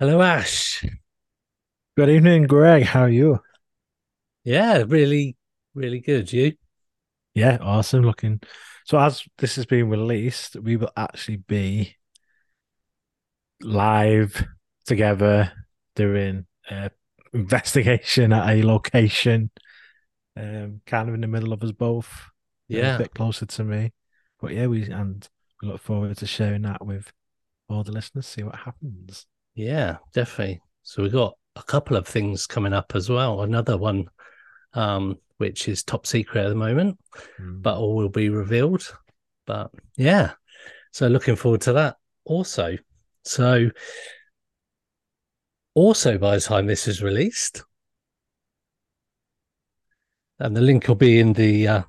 Hello, 0.00 0.22
Ash. 0.22 0.84
Good 1.96 2.08
evening, 2.08 2.44
Greg. 2.44 2.84
How 2.84 3.02
are 3.02 3.08
you? 3.08 3.40
Yeah, 4.44 4.84
really, 4.86 5.36
really 5.74 5.98
good. 5.98 6.32
You? 6.32 6.52
Yeah, 7.34 7.58
awesome 7.60 8.04
looking. 8.04 8.40
So 8.84 8.96
as 9.00 9.24
this 9.38 9.58
is 9.58 9.66
being 9.66 9.88
released, 9.88 10.54
we 10.54 10.76
will 10.76 10.92
actually 10.96 11.38
be 11.38 11.96
live 13.60 14.46
together 14.86 15.52
doing 15.96 16.46
an 16.70 16.90
investigation 17.32 18.32
at 18.32 18.56
a 18.56 18.62
location, 18.62 19.50
um, 20.36 20.80
kind 20.86 21.08
of 21.08 21.16
in 21.16 21.22
the 21.22 21.26
middle 21.26 21.52
of 21.52 21.64
us 21.64 21.72
both. 21.72 22.30
Yeah, 22.68 22.96
a 22.96 22.98
bit 22.98 23.14
closer 23.14 23.46
to 23.46 23.64
me. 23.64 23.92
But 24.40 24.52
yeah, 24.52 24.66
we 24.66 24.84
and 24.90 25.26
we 25.62 25.68
look 25.68 25.80
forward 25.80 26.16
to 26.18 26.26
sharing 26.26 26.62
that 26.62 26.84
with 26.84 27.10
all 27.68 27.82
the 27.82 27.92
listeners. 27.92 28.26
See 28.26 28.42
what 28.42 28.56
happens. 28.56 29.26
Yeah, 29.54 29.96
definitely. 30.12 30.60
So 30.82 31.02
we've 31.02 31.12
got 31.12 31.34
a 31.56 31.62
couple 31.62 31.96
of 31.96 32.06
things 32.06 32.46
coming 32.46 32.72
up 32.72 32.92
as 32.94 33.08
well. 33.10 33.42
Another 33.42 33.76
one, 33.76 34.08
um, 34.74 35.18
which 35.38 35.68
is 35.68 35.82
top 35.82 36.06
secret 36.06 36.44
at 36.44 36.48
the 36.50 36.54
moment, 36.54 36.98
Mm. 37.40 37.62
but 37.62 37.76
all 37.76 37.96
will 37.96 38.08
be 38.08 38.28
revealed. 38.28 38.94
But 39.46 39.70
yeah, 39.96 40.32
so 40.92 41.08
looking 41.08 41.36
forward 41.36 41.62
to 41.62 41.72
that 41.74 41.96
also. 42.24 42.76
So 43.24 43.70
also 45.74 46.18
by 46.18 46.36
the 46.36 46.40
time 46.40 46.66
this 46.66 46.86
is 46.86 47.02
released, 47.02 47.64
and 50.38 50.56
the 50.56 50.60
link 50.60 50.86
will 50.86 50.94
be 50.94 51.18
in 51.18 51.32
the 51.32 51.68
uh, 51.68 51.82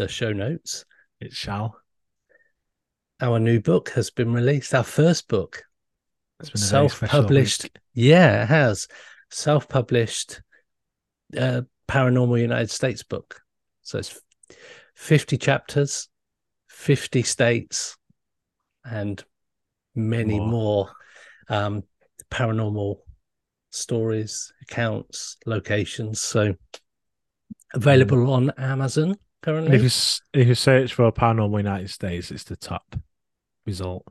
the 0.00 0.08
show 0.08 0.32
notes. 0.32 0.84
it 1.20 1.32
shall. 1.32 1.76
Our 3.20 3.38
new 3.38 3.60
book 3.60 3.90
has 3.90 4.10
been 4.10 4.32
released. 4.32 4.74
Our 4.74 4.82
first 4.82 5.28
book. 5.28 5.62
It's 6.40 6.48
been 6.50 6.62
a 6.62 6.64
self-published 6.64 7.64
week. 7.64 7.76
yeah 7.92 8.44
it 8.44 8.46
has 8.46 8.88
self-published 9.30 10.40
uh, 11.36 11.60
paranormal 11.86 12.40
united 12.40 12.70
states 12.70 13.02
book 13.02 13.42
so 13.82 13.98
it's 13.98 14.18
50 14.94 15.36
chapters 15.36 16.08
50 16.70 17.22
states 17.22 17.98
and 18.86 19.22
many 19.94 20.38
More. 20.38 20.48
more, 20.48 20.90
um, 21.50 21.82
paranormal 22.30 23.00
stories 23.68 24.50
accounts 24.62 25.36
locations 25.44 26.22
so 26.22 26.54
available 27.74 28.32
on 28.32 28.50
amazon 28.56 29.14
currently 29.42 29.76
if 29.76 29.82
you 29.82 30.40
if 30.40 30.48
you 30.48 30.54
search 30.54 30.94
for 30.94 31.10
Paranormal 31.12 31.58
United 31.58 31.90
States, 31.90 32.30
it's 32.30 32.44
the 32.44 32.56
top 32.56 32.96
result 33.66 34.04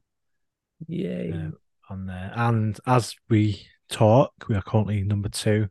yay 0.87 1.31
uh, 1.33 1.51
on 1.93 2.05
there. 2.05 2.31
And 2.35 2.79
as 2.85 3.15
we 3.29 3.67
talk, 3.89 4.31
we 4.47 4.55
are 4.55 4.61
currently 4.61 5.03
number 5.03 5.29
two 5.29 5.67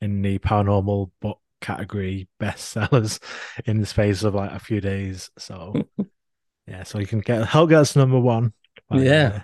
in 0.00 0.22
the 0.22 0.38
paranormal 0.38 1.10
book 1.20 1.40
category 1.60 2.28
bestsellers 2.40 3.18
in 3.64 3.80
the 3.80 3.86
space 3.86 4.22
of 4.22 4.34
like 4.34 4.52
a 4.52 4.58
few 4.58 4.80
days. 4.80 5.30
So 5.38 5.74
yeah, 6.66 6.82
so 6.82 6.98
you 6.98 7.06
can 7.06 7.20
get 7.20 7.46
help 7.46 7.70
get 7.70 7.80
us 7.80 7.96
number 7.96 8.18
one. 8.18 8.52
by, 8.88 8.98
Yeah. 9.02 9.32
uh, 9.34 9.40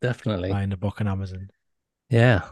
definitely 0.00 0.50
buying 0.50 0.70
the 0.70 0.76
book 0.76 1.00
on 1.00 1.08
Amazon. 1.08 1.48
Yeah. 2.10 2.42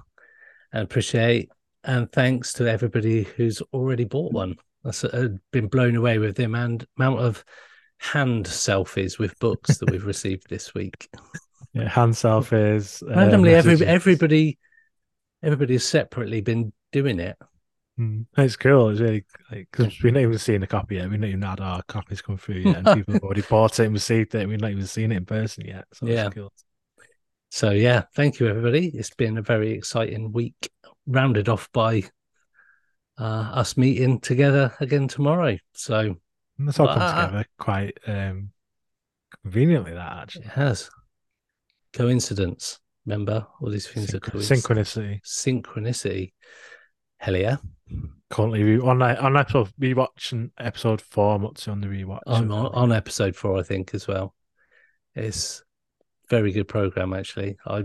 And 0.73 0.83
appreciate 0.83 1.51
and 1.85 2.11
thanks 2.11 2.53
to 2.55 2.69
everybody 2.69 3.23
who's 3.23 3.63
already 3.73 4.05
bought 4.05 4.33
one. 4.33 4.57
That's 4.87 5.03
uh, 5.03 5.29
been 5.53 5.67
blown 5.67 5.97
away 5.97 6.19
with 6.19 6.37
the 6.37 6.45
amount, 6.45 6.87
amount 6.97 7.19
of 7.19 7.45
hand 7.99 8.47
selfies 8.47 9.19
with 9.19 9.37
books 9.41 9.79
that 9.79 9.91
we've 9.91 10.07
received 10.07 10.49
this 10.49 10.75
week. 10.75 11.09
Yeah, 11.73 11.89
hand 11.89 12.13
selfies. 12.15 13.03
uh, 13.03 13.17
Randomly, 13.17 13.53
every 13.55 13.85
everybody 13.85 14.59
everybody's 15.43 15.85
separately 15.85 16.41
been 16.41 16.73
doing 16.93 17.19
it. 17.19 17.37
Mm. 17.99 18.27
It's 18.39 18.55
cool. 18.55 18.91
It's 18.91 19.01
really 19.01 19.25
like 19.51 19.69
we're 19.77 20.13
not 20.13 20.21
even 20.21 20.39
seen 20.39 20.63
a 20.63 20.69
copy 20.69 20.97
yet. 20.97 21.11
We've 21.11 21.19
not 21.19 21.29
even 21.29 21.43
had 21.43 21.61
our 21.61 21.83
copies 21.83 22.23
come 22.23 22.37
through 22.37 22.61
yet, 22.61 22.77
and 22.77 22.99
people 22.99 23.15
have 23.15 23.25
already 23.25 23.43
bought 23.51 23.81
it 23.81 23.87
and 23.87 23.95
received 23.95 24.37
it. 24.37 24.49
We've 24.49 24.61
not 24.61 24.71
even 24.71 24.87
seen 24.87 25.11
it 25.11 25.17
in 25.17 25.27
person 25.27 25.67
yet. 25.67 25.87
So 25.95 26.07
Yeah. 26.07 26.31
cool. 26.31 26.53
So 27.51 27.71
yeah, 27.71 28.05
thank 28.15 28.39
you 28.39 28.47
everybody. 28.47 28.89
It's 28.95 29.15
been 29.15 29.37
a 29.37 29.43
very 29.43 29.73
exciting 29.73 30.31
week, 30.31 30.71
rounded 31.07 31.49
off 31.49 31.69
by 31.73 32.05
uh, 33.19 33.23
us 33.55 33.77
meeting 33.77 34.21
together 34.21 34.75
again 34.81 35.09
tomorrow. 35.09 35.57
So 35.75 36.17
And 36.59 36.69
that's 36.69 36.79
all 36.81 36.89
come 36.89 36.97
together 37.27 37.45
quite 37.59 37.99
um 38.07 38.51
conveniently. 39.43 39.93
That 39.95 40.13
it 40.13 40.23
actually 40.23 40.47
has 40.47 40.91
coincidence. 41.93 42.81
Remember, 43.07 43.47
all 43.61 43.71
these 43.71 43.87
things 43.87 44.13
are 44.15 44.19
Synch- 44.21 44.33
coincidence. 44.33 44.65
synchronicity. 44.67 45.23
synchronicity. 45.23 46.33
Hell 47.19 47.37
yeah. 47.37 47.57
Currently, 48.31 48.65
we 48.65 48.81
on 48.81 48.99
that- 48.99 49.21
on 49.21 49.37
episode 49.37 49.69
rewatching 49.81 50.51
episode 50.59 51.01
four. 51.01 51.39
To 51.55 51.71
on 51.71 51.81
the 51.81 51.87
rewatch. 51.87 52.21
I'm 52.27 52.51
on, 52.51 52.67
on 52.75 52.93
episode 52.93 53.37
four, 53.37 53.59
I 53.59 53.63
think, 53.63 53.95
as 53.95 54.09
well. 54.09 54.35
It's 55.15 55.63
very 56.29 56.51
good 56.51 56.67
program, 56.69 57.15
actually. 57.15 57.57
I, 57.65 57.85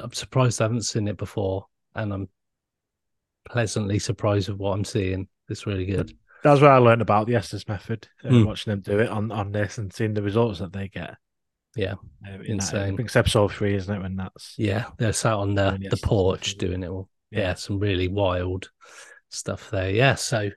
I'm 0.00 0.12
surprised 0.12 0.60
I 0.60 0.64
haven't 0.64 0.82
seen 0.82 1.08
it 1.08 1.16
before, 1.16 1.66
and 1.94 2.12
I'm 2.12 2.28
pleasantly 3.48 3.98
surprised 3.98 4.48
with 4.48 4.58
what 4.58 4.72
I'm 4.72 4.84
seeing. 4.84 5.28
It's 5.48 5.66
really 5.66 5.86
good. 5.86 6.12
That's 6.42 6.60
where 6.60 6.70
I 6.72 6.78
learned 6.78 7.02
about 7.02 7.26
the 7.26 7.34
Estes 7.34 7.68
method. 7.68 8.08
Uh, 8.24 8.28
Mm. 8.28 8.46
Watching 8.46 8.70
them 8.72 8.80
do 8.80 8.98
it 9.00 9.08
on 9.10 9.30
on 9.30 9.52
this 9.52 9.78
and 9.78 9.92
seeing 9.92 10.14
the 10.14 10.22
results 10.22 10.58
that 10.60 10.72
they 10.72 10.88
get. 10.88 11.16
Yeah, 11.76 11.94
Uh, 12.26 12.30
in 12.32 12.38
that- 12.38 12.46
insane. 12.46 12.80
I 12.94 12.96
think 12.96 13.00
it's 13.00 13.16
episode 13.16 13.52
three, 13.52 13.74
isn't 13.74 13.94
it? 13.94 14.00
When 14.02 14.16
that's 14.16 14.54
Yeah, 14.58 14.86
they're 14.98 15.12
sat 15.12 15.34
on 15.34 15.54
the, 15.54 15.72
the 15.72 15.78
the 15.78 15.86
Estes 15.86 16.00
porch 16.00 16.46
method. 16.48 16.58
doing 16.58 16.82
it 16.82 16.88
all. 16.88 17.08
Yeah. 17.30 17.38
Yeah. 17.40 17.54
some 17.54 17.78
really 17.78 18.08
wild 18.08 18.70
stuff 19.28 19.70
there. 19.70 19.90
Yeah, 19.90 20.14
so 20.16 20.50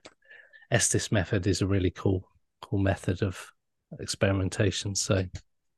Estes 0.70 1.12
method 1.12 1.46
is 1.46 1.60
a 1.62 1.66
really 1.66 1.90
cool, 1.90 2.28
cool 2.62 2.78
method 2.80 3.22
of 3.22 3.52
experimentation. 4.00 4.94
So 4.94 5.24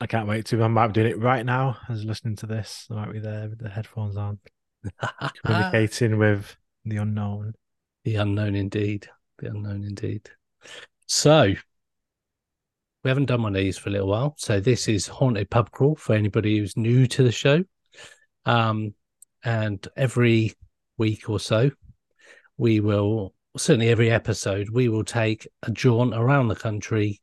I 0.00 0.06
can't 0.06 0.28
wait 0.28 0.46
to. 0.46 0.62
I 0.62 0.68
might 0.68 0.88
be 0.88 0.92
doing 0.94 1.10
it 1.12 1.18
right 1.18 1.44
now 1.44 1.78
as 1.88 2.04
listening 2.04 2.36
to 2.36 2.46
this. 2.46 2.86
I 2.90 2.94
might 2.94 3.12
be 3.12 3.18
there 3.18 3.48
with 3.48 3.58
the 3.58 3.68
headphones 3.68 4.16
on, 4.16 4.38
communicating 5.44 6.16
with 6.18 6.56
the 6.86 6.98
unknown. 6.98 7.54
The 8.04 8.16
unknown 8.16 8.54
indeed. 8.54 9.08
The 9.38 9.48
unknown 9.48 9.84
indeed. 9.84 10.28
So 11.06 11.54
we 13.04 13.08
haven't 13.08 13.26
done 13.26 13.42
one 13.42 13.54
of 13.54 13.62
these 13.62 13.78
for 13.78 13.88
a 13.88 13.92
little 13.92 14.08
while. 14.08 14.34
So 14.38 14.60
this 14.60 14.88
is 14.88 15.06
Haunted 15.06 15.50
Pub 15.50 15.70
Crawl 15.70 15.96
for 15.96 16.14
anybody 16.14 16.58
who's 16.58 16.76
new 16.76 17.06
to 17.08 17.22
the 17.22 17.32
show. 17.32 17.64
Um, 18.44 18.94
and 19.44 19.86
every 19.96 20.54
week 20.98 21.28
or 21.28 21.38
so, 21.38 21.70
we 22.56 22.80
will 22.80 23.34
certainly 23.56 23.88
every 23.88 24.10
episode, 24.10 24.68
we 24.70 24.88
will 24.88 25.04
take 25.04 25.46
a 25.62 25.70
jaunt 25.70 26.14
around 26.14 26.48
the 26.48 26.56
country 26.56 27.20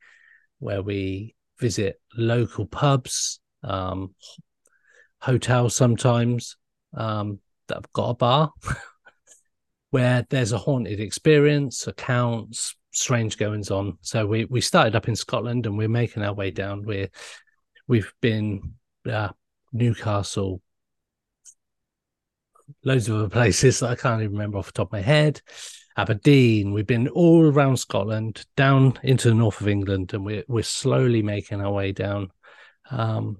where 0.58 0.82
we 0.82 1.34
visit 1.60 2.00
local 2.16 2.66
pubs, 2.66 3.40
um, 3.62 4.14
hotels 5.20 5.76
sometimes, 5.76 6.56
um, 6.94 7.40
that 7.68 7.76
have 7.76 7.92
got 7.92 8.10
a 8.10 8.14
bar 8.14 8.52
where 9.94 10.26
there's 10.28 10.50
a 10.50 10.58
haunted 10.58 10.98
experience, 10.98 11.86
accounts, 11.86 12.74
strange 12.90 13.38
goings 13.38 13.70
on. 13.70 13.96
So 14.00 14.26
we 14.26 14.44
we 14.44 14.60
started 14.60 14.96
up 14.96 15.06
in 15.06 15.14
Scotland 15.14 15.66
and 15.66 15.78
we're 15.78 15.88
making 15.88 16.24
our 16.24 16.34
way 16.34 16.50
down. 16.50 16.82
We're 16.84 17.10
we've 17.86 18.12
been 18.20 18.74
uh, 19.08 19.28
Newcastle, 19.72 20.60
loads 22.84 23.08
of 23.08 23.14
other 23.14 23.28
places 23.40 23.78
that 23.78 23.90
I 23.90 23.94
can't 23.94 24.20
even 24.20 24.32
remember 24.32 24.58
off 24.58 24.66
the 24.66 24.72
top 24.72 24.88
of 24.88 24.92
my 24.94 25.00
head. 25.00 25.40
Aberdeen. 25.96 26.72
We've 26.72 26.84
been 26.84 27.06
all 27.06 27.44
around 27.44 27.76
Scotland, 27.76 28.44
down 28.56 28.98
into 29.04 29.28
the 29.28 29.36
north 29.36 29.60
of 29.60 29.68
England, 29.68 30.12
and 30.12 30.24
we're 30.24 30.42
we're 30.48 30.64
slowly 30.64 31.22
making 31.22 31.60
our 31.60 31.70
way 31.70 31.92
down. 31.92 32.32
Um, 32.90 33.38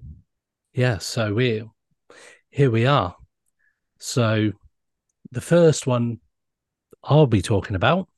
yeah, 0.73 0.99
so 0.99 1.35
we're 1.35 1.65
here. 2.51 2.71
We 2.71 2.87
are. 2.87 3.17
So 3.99 4.53
the 5.33 5.41
first 5.41 5.89
one 5.89 6.21
I'll 7.05 7.27
be 7.27 7.43
talking 7.43 7.77
about 7.77 8.09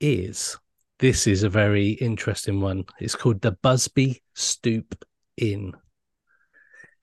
is 0.00 0.58
this 0.98 1.26
is 1.26 1.42
a 1.42 1.48
very 1.48 1.90
interesting 1.90 2.60
one. 2.60 2.84
It's 3.00 3.14
called 3.14 3.40
the 3.40 3.52
Busby 3.52 4.22
Stoop 4.34 5.04
Inn. 5.36 5.74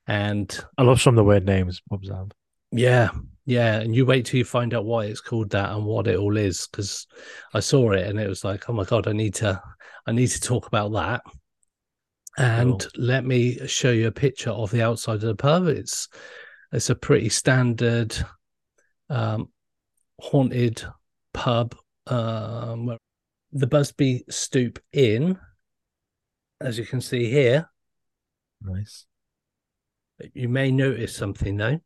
And 0.08 0.66
I 0.78 0.84
love 0.84 1.02
some 1.02 1.14
of 1.14 1.18
the 1.18 1.24
weird 1.24 1.46
names 1.46 1.82
pubs 1.90 2.10
have. 2.10 2.32
yeah, 2.72 3.10
yeah, 3.46 3.80
and 3.80 3.96
you 3.96 4.06
wait 4.06 4.26
till 4.26 4.38
you 4.38 4.46
find 4.46 4.74
out 4.74 4.86
why 4.86 5.06
it's 5.06 5.22
called 5.22 5.50
that 5.52 5.72
and 5.72 5.86
what 5.86 6.08
it 6.08 6.18
all 6.18 6.38
is 6.38 6.68
because 6.72 7.08
I 7.54 7.60
saw 7.60 7.92
it 7.92 8.08
and 8.08 8.20
it 8.20 8.28
was 8.30 8.44
like, 8.44 8.70
oh 8.70 8.74
my 8.74 8.84
god, 8.84 9.08
I 9.08 9.14
need 9.14 9.36
to 9.36 9.62
I 10.06 10.12
need 10.12 10.28
to 10.28 10.42
talk 10.42 10.68
about 10.68 10.92
that. 10.94 11.22
And 12.38 12.80
Cool. 12.80 12.90
let 12.96 13.26
me 13.26 13.68
show 13.68 13.92
you 13.92 14.08
a 14.08 14.12
picture 14.12 14.52
of 14.52 14.72
the 14.72 14.82
outside 14.84 15.16
of 15.16 15.22
the 15.22 15.36
pub. 15.36 15.68
It's 15.68 16.08
it's 16.72 16.90
a 16.90 16.96
pretty 16.96 17.30
standard 17.30 18.16
um 19.10 19.50
haunted 20.22 20.84
pub. 21.34 21.76
Um 22.08 22.98
the 23.52 23.68
Busby 23.68 24.24
Stoop 24.30 24.80
Inn, 24.94 25.38
as 26.62 26.78
you 26.78 26.86
can 26.86 27.02
see 27.02 27.30
here, 27.30 27.70
Nice. 28.62 29.06
you 30.34 30.48
may 30.48 30.72
notice 30.72 31.14
something 31.16 31.58
though. 31.58 31.80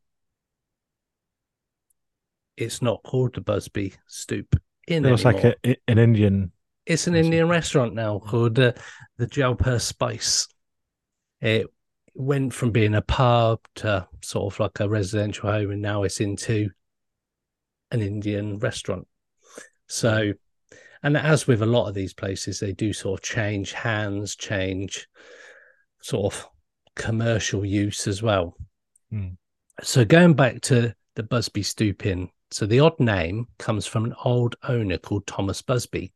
It's 2.56 2.80
not 2.80 3.02
called 3.02 3.34
the 3.34 3.40
Busby 3.40 3.94
Stoop 4.06 4.56
Inn 4.86 5.04
It 5.04 5.10
looks 5.10 5.24
anymore. 5.26 5.42
like 5.42 5.58
a, 5.64 5.76
an 5.88 5.98
Indian. 5.98 6.52
It's 6.86 7.06
an. 7.08 7.16
Indian 7.16 7.48
restaurant 7.48 7.94
now 7.94 8.20
called 8.20 8.58
uh, 8.58 8.72
the 9.18 9.26
Jaipur 9.26 9.78
Spice. 9.80 10.46
It 11.40 11.66
went 12.14 12.54
from 12.54 12.70
being 12.70 12.94
a 12.94 13.02
pub 13.02 13.58
to 13.76 14.06
sort 14.22 14.54
of 14.54 14.60
like 14.60 14.78
a 14.80 14.88
residential 14.88 15.50
home, 15.50 15.72
and 15.72 15.82
now 15.82 16.04
it's 16.04 16.20
into 16.20 16.70
an 17.90 18.00
Indian 18.00 18.58
restaurant. 18.58 19.06
So, 19.88 20.32
and 21.02 21.16
as 21.16 21.46
with 21.46 21.62
a 21.62 21.66
lot 21.66 21.88
of 21.88 21.94
these 21.94 22.14
places, 22.14 22.60
they 22.60 22.72
do 22.72 22.92
sort 22.92 23.20
of 23.20 23.24
change 23.24 23.72
hands, 23.72 24.36
change 24.36 25.08
sort 26.00 26.34
of 26.34 26.48
commercial 26.94 27.64
use 27.64 28.06
as 28.06 28.22
well. 28.22 28.56
Hmm. 29.10 29.34
So, 29.82 30.04
going 30.04 30.34
back 30.34 30.60
to 30.62 30.94
the 31.14 31.22
Busby 31.22 31.62
Stoop 31.62 32.06
Inn, 32.06 32.30
so 32.50 32.66
the 32.66 32.80
odd 32.80 32.98
name 33.00 33.48
comes 33.58 33.86
from 33.86 34.04
an 34.04 34.14
old 34.24 34.56
owner 34.68 34.98
called 34.98 35.26
Thomas 35.26 35.62
Busby. 35.62 36.12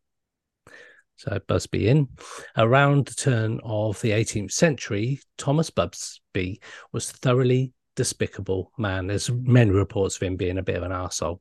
So 1.17 1.39
Busby 1.47 1.89
Inn. 1.89 2.09
Around 2.57 3.07
the 3.07 3.15
turn 3.15 3.61
of 3.63 4.01
the 4.01 4.13
18th 4.13 4.53
century, 4.53 5.21
Thomas 5.37 5.69
Busby 5.69 6.63
was 6.93 7.11
thoroughly 7.13 7.75
despicable 8.01 8.73
man. 8.79 9.09
There's 9.09 9.31
many 9.31 9.73
reports 9.73 10.17
of 10.17 10.23
him 10.23 10.37
being 10.37 10.57
a 10.57 10.63
bit 10.63 10.77
of 10.77 10.85
an 10.85 10.91
arsehole. 10.91 11.41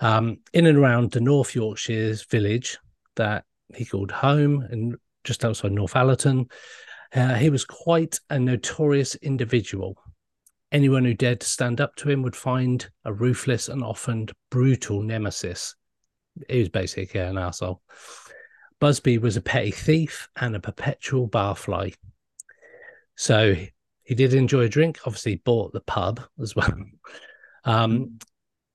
Um, 0.00 0.40
in 0.52 0.66
and 0.66 0.76
around 0.76 1.10
the 1.10 1.22
North 1.22 1.54
Yorkshire's 1.54 2.22
village 2.26 2.76
that 3.14 3.46
he 3.74 3.86
called 3.86 4.10
home 4.10 4.60
and 4.60 4.96
just 5.24 5.42
outside 5.42 5.72
Northallerton, 5.72 6.50
uh, 7.14 7.36
he 7.36 7.48
was 7.48 7.64
quite 7.64 8.20
a 8.28 8.38
notorious 8.38 9.14
individual. 9.14 9.96
Anyone 10.70 11.06
who 11.06 11.14
dared 11.14 11.40
to 11.40 11.46
stand 11.46 11.80
up 11.80 11.96
to 11.96 12.10
him 12.10 12.20
would 12.20 12.36
find 12.36 12.86
a 13.06 13.12
ruthless 13.14 13.70
and 13.70 13.82
often 13.82 14.28
brutal 14.50 15.00
nemesis. 15.00 15.76
He 16.50 16.58
was 16.58 16.68
basically 16.68 17.20
an 17.20 17.36
arsehole. 17.36 17.78
Busby 18.80 19.16
was 19.16 19.38
a 19.38 19.40
petty 19.40 19.70
thief 19.70 20.28
and 20.36 20.54
a 20.54 20.60
perpetual 20.60 21.26
barfly. 21.26 21.94
So 23.14 23.54
he 24.06 24.14
did 24.14 24.32
enjoy 24.34 24.60
a 24.60 24.68
drink. 24.68 25.00
Obviously, 25.04 25.32
he 25.32 25.36
bought 25.44 25.72
the 25.72 25.80
pub 25.80 26.20
as 26.40 26.54
well. 26.54 26.68
Mm-hmm. 26.68 27.70
Um, 27.70 27.92
mm-hmm. 27.92 28.14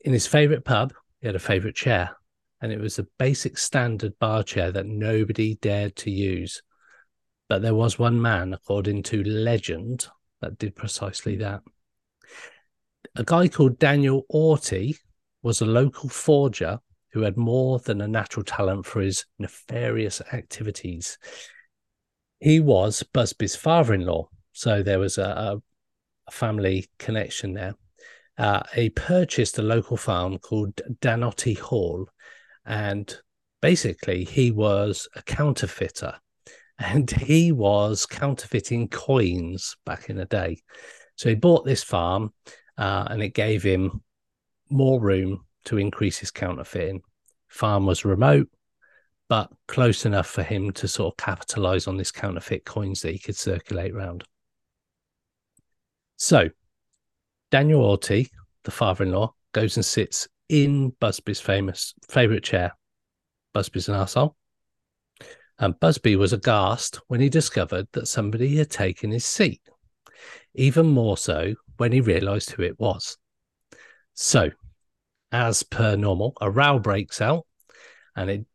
in 0.02 0.14
his 0.14 0.28
favorite 0.28 0.66
pub, 0.66 0.94
he 1.22 1.28
had 1.28 1.36
a 1.38 1.40
favorite 1.40 1.76
chair, 1.76 2.18
and 2.62 2.72
it 2.72 2.80
was 2.80 3.00
a 3.00 3.08
basic 3.18 3.58
standard 3.58 4.20
bar 4.20 4.44
chair 4.44 4.72
that 4.72 4.86
nobody 4.86 5.56
dared 5.56 5.96
to 5.98 6.12
use. 6.12 6.62
But 7.48 7.62
there 7.62 7.76
was 7.76 7.98
one 7.98 8.22
man, 8.22 8.54
according 8.54 9.04
to 9.04 9.24
legend, 9.24 10.08
that 10.42 10.58
did 10.58 10.76
precisely 10.76 11.34
mm-hmm. 11.34 11.44
that. 11.44 11.62
A 13.16 13.24
guy 13.24 13.48
called 13.48 13.80
Daniel 13.80 14.26
Auty 14.34 14.98
was 15.42 15.62
a 15.62 15.66
local 15.66 16.10
forger 16.10 16.80
who 17.14 17.22
had 17.22 17.38
more 17.38 17.80
than 17.80 18.02
a 18.02 18.08
natural 18.08 18.44
talent 18.44 18.86
for 18.86 19.02
his 19.02 19.26
nefarious 19.40 20.22
activities. 20.34 21.18
He 22.40 22.60
was 22.60 23.04
Busby's 23.04 23.56
father 23.56 23.94
in 23.94 24.06
law, 24.06 24.30
so 24.62 24.84
there 24.84 25.00
was 25.00 25.18
a, 25.18 25.60
a, 26.28 26.32
family 26.32 26.88
connection 27.00 27.54
there. 27.54 27.74
Uh, 28.38 28.62
he 28.76 28.92
purchased 28.92 29.58
a 29.58 29.64
local 29.64 29.98
farm 29.98 30.38
called 30.38 30.76
Danotty 31.02 31.58
Hall, 31.58 32.08
and 32.64 33.18
basically, 33.60 34.24
he 34.24 34.52
was 34.52 35.10
a 35.16 35.24
counterfeiter 35.24 36.14
and 36.78 37.10
he 37.10 37.52
was 37.52 38.06
counterfeiting 38.06 38.90
coins 38.90 39.78
back 39.84 40.12
in 40.12 40.16
the 40.16 40.26
day. 40.26 40.62
So 41.16 41.30
he 41.30 41.36
bought 41.36 41.66
this 41.66 41.84
farm 41.84 42.32
uh, 42.78 43.08
and 43.10 43.24
it 43.24 43.34
gave 43.34 43.64
him 43.64 44.04
more 44.70 45.02
room 45.02 45.44
to 45.66 45.80
increase 45.80 46.20
his 46.20 46.30
counterfeiting. 46.30 47.02
Farm 47.48 47.88
was 47.88 48.06
remote, 48.06 48.48
but 49.28 49.50
close 49.68 50.06
enough 50.06 50.28
for 50.28 50.44
him 50.44 50.70
to 50.74 50.88
sort 50.88 51.14
of 51.14 51.18
capitalize 51.18 51.88
on 51.88 51.98
this 51.98 52.12
counterfeit 52.12 52.64
coins 52.64 53.02
that 53.02 53.14
he 53.14 53.18
could 53.18 53.36
circulate 53.36 53.96
around. 53.96 54.24
So 56.22 56.52
Daniel 57.50 57.82
Auty, 57.82 58.30
the 58.64 58.70
father-in-law, 58.70 59.34
goes 59.54 59.76
and 59.76 59.84
sits 59.84 60.28
in 60.50 60.92
Busby's 61.00 61.42
famous 61.42 61.96
favorite 62.12 62.44
chair. 62.44 62.78
Busby's 63.56 63.90
an 63.90 63.96
arsehole. 63.96 64.36
And 65.58 65.80
Busby 65.80 66.16
was 66.16 66.32
aghast 66.32 67.00
when 67.08 67.22
he 67.22 67.30
discovered 67.30 67.88
that 67.94 68.08
somebody 68.08 68.56
had 68.58 68.70
taken 68.70 69.10
his 69.10 69.26
seat. 69.26 69.62
Even 70.54 70.86
more 70.86 71.18
so 71.18 71.56
when 71.78 71.92
he 71.92 72.02
realized 72.02 72.52
who 72.52 72.62
it 72.62 72.80
was. 72.80 73.18
So, 74.14 74.52
as 75.32 75.64
per 75.64 75.96
normal, 75.96 76.38
a 76.40 76.52
row 76.52 76.78
breaks 76.78 77.20
out 77.20 77.48
and 78.16 78.30
it 78.30 78.46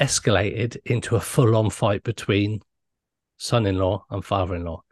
escalated 0.00 0.78
into 0.84 1.14
a 1.14 1.20
full 1.20 1.54
on 1.54 1.70
fight 1.70 2.02
between 2.02 2.58
son 3.36 3.66
in 3.66 3.78
law 3.78 4.04
and 4.10 4.24
father 4.24 4.56
in 4.56 4.64
law. 4.64 4.82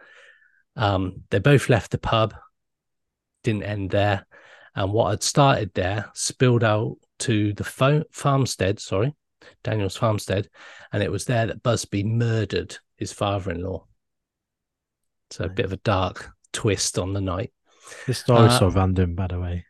Um, 0.76 1.22
they 1.30 1.38
both 1.38 1.68
left 1.68 1.90
the 1.90 1.98
pub, 1.98 2.34
didn't 3.42 3.62
end 3.62 3.90
there. 3.90 4.26
And 4.74 4.92
what 4.92 5.10
had 5.10 5.22
started 5.22 5.72
there 5.74 6.10
spilled 6.14 6.62
out 6.62 6.96
to 7.20 7.54
the 7.54 7.64
fo- 7.64 8.04
farmstead, 8.12 8.78
sorry, 8.78 9.14
Daniel's 9.64 9.96
farmstead. 9.96 10.48
And 10.92 11.02
it 11.02 11.10
was 11.10 11.24
there 11.24 11.46
that 11.46 11.62
Busby 11.62 12.04
murdered 12.04 12.76
his 12.96 13.12
father 13.12 13.50
in 13.52 13.62
law. 13.62 13.86
So 15.30 15.44
a 15.44 15.48
bit 15.48 15.64
of 15.64 15.72
a 15.72 15.78
dark 15.78 16.30
twist 16.52 16.98
on 16.98 17.14
the 17.14 17.20
night. 17.20 17.52
This 18.06 18.18
story's 18.18 18.52
Uh, 18.52 18.58
so 18.58 18.70
random, 18.70 19.14
by 19.14 19.28
the 19.28 19.40
way. 19.40 19.64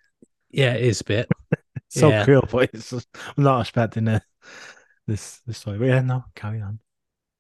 Yeah, 0.51 0.75
it 0.75 0.85
is 0.85 1.01
a 1.03 1.05
bit. 1.05 1.29
so 1.89 2.09
yeah. 2.09 2.25
cool, 2.25 2.47
but 2.51 2.71
it's 2.73 2.91
just, 2.91 3.09
I'm 3.37 3.45
not 3.45 3.61
expecting 3.61 4.09
it. 4.09 4.23
This 5.07 5.41
this 5.47 5.59
story. 5.59 5.79
But 5.79 5.87
yeah, 5.87 6.01
no, 6.01 6.25
carry 6.35 6.61
on. 6.61 6.81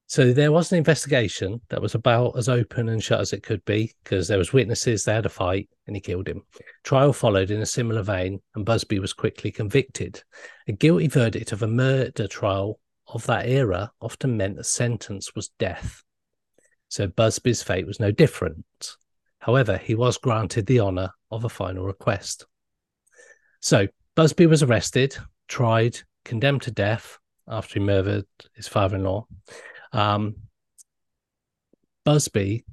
So 0.08 0.32
there 0.32 0.52
was 0.52 0.70
an 0.70 0.78
investigation 0.78 1.60
that 1.68 1.82
was 1.82 1.96
about 1.96 2.38
as 2.38 2.48
open 2.48 2.88
and 2.88 3.02
shut 3.02 3.20
as 3.20 3.32
it 3.32 3.42
could 3.42 3.64
be 3.64 3.92
because 4.04 4.28
there 4.28 4.38
was 4.38 4.52
witnesses, 4.52 5.02
they 5.02 5.12
had 5.12 5.26
a 5.26 5.30
fight, 5.30 5.68
and 5.86 5.96
he 5.96 6.00
killed 6.00 6.28
him. 6.28 6.42
Trial 6.84 7.12
followed 7.12 7.50
in 7.50 7.60
a 7.60 7.66
similar 7.66 8.02
vein, 8.02 8.40
and 8.54 8.64
Busby 8.64 9.00
was 9.00 9.12
quickly 9.12 9.50
convicted. 9.50 10.22
A 10.68 10.72
guilty 10.72 11.08
verdict 11.08 11.50
of 11.50 11.62
a 11.62 11.66
murder 11.66 12.28
trial 12.28 12.78
of 13.08 13.26
that 13.26 13.48
era 13.48 13.90
often 14.00 14.36
meant 14.36 14.56
the 14.56 14.64
sentence 14.64 15.34
was 15.34 15.50
death. 15.58 16.02
So 16.88 17.08
Busby's 17.08 17.62
fate 17.62 17.86
was 17.86 17.98
no 17.98 18.12
different. 18.12 18.64
However, 19.40 19.76
he 19.76 19.96
was 19.96 20.18
granted 20.18 20.66
the 20.66 20.80
honour 20.80 21.10
of 21.32 21.44
a 21.44 21.48
final 21.48 21.84
request. 21.84 22.46
So 23.60 23.88
Busby 24.14 24.46
was 24.46 24.62
arrested, 24.62 25.16
tried, 25.48 25.98
condemned 26.24 26.62
to 26.62 26.70
death 26.70 27.18
after 27.48 27.74
he 27.74 27.84
murdered 27.84 28.26
his 28.54 28.68
father-in-law. 28.68 29.26
Um, 29.92 30.36
Busby 32.04 32.64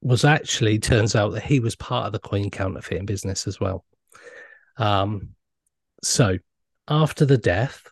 was 0.00 0.24
actually 0.24 0.78
turns 0.78 1.16
out 1.16 1.32
that 1.32 1.42
he 1.42 1.60
was 1.60 1.74
part 1.74 2.06
of 2.06 2.12
the 2.12 2.18
coin 2.18 2.50
counterfeiting 2.50 3.06
business 3.06 3.46
as 3.46 3.58
well. 3.58 3.84
Um, 4.76 5.30
so 6.02 6.38
after 6.86 7.24
the 7.24 7.38
death, 7.38 7.90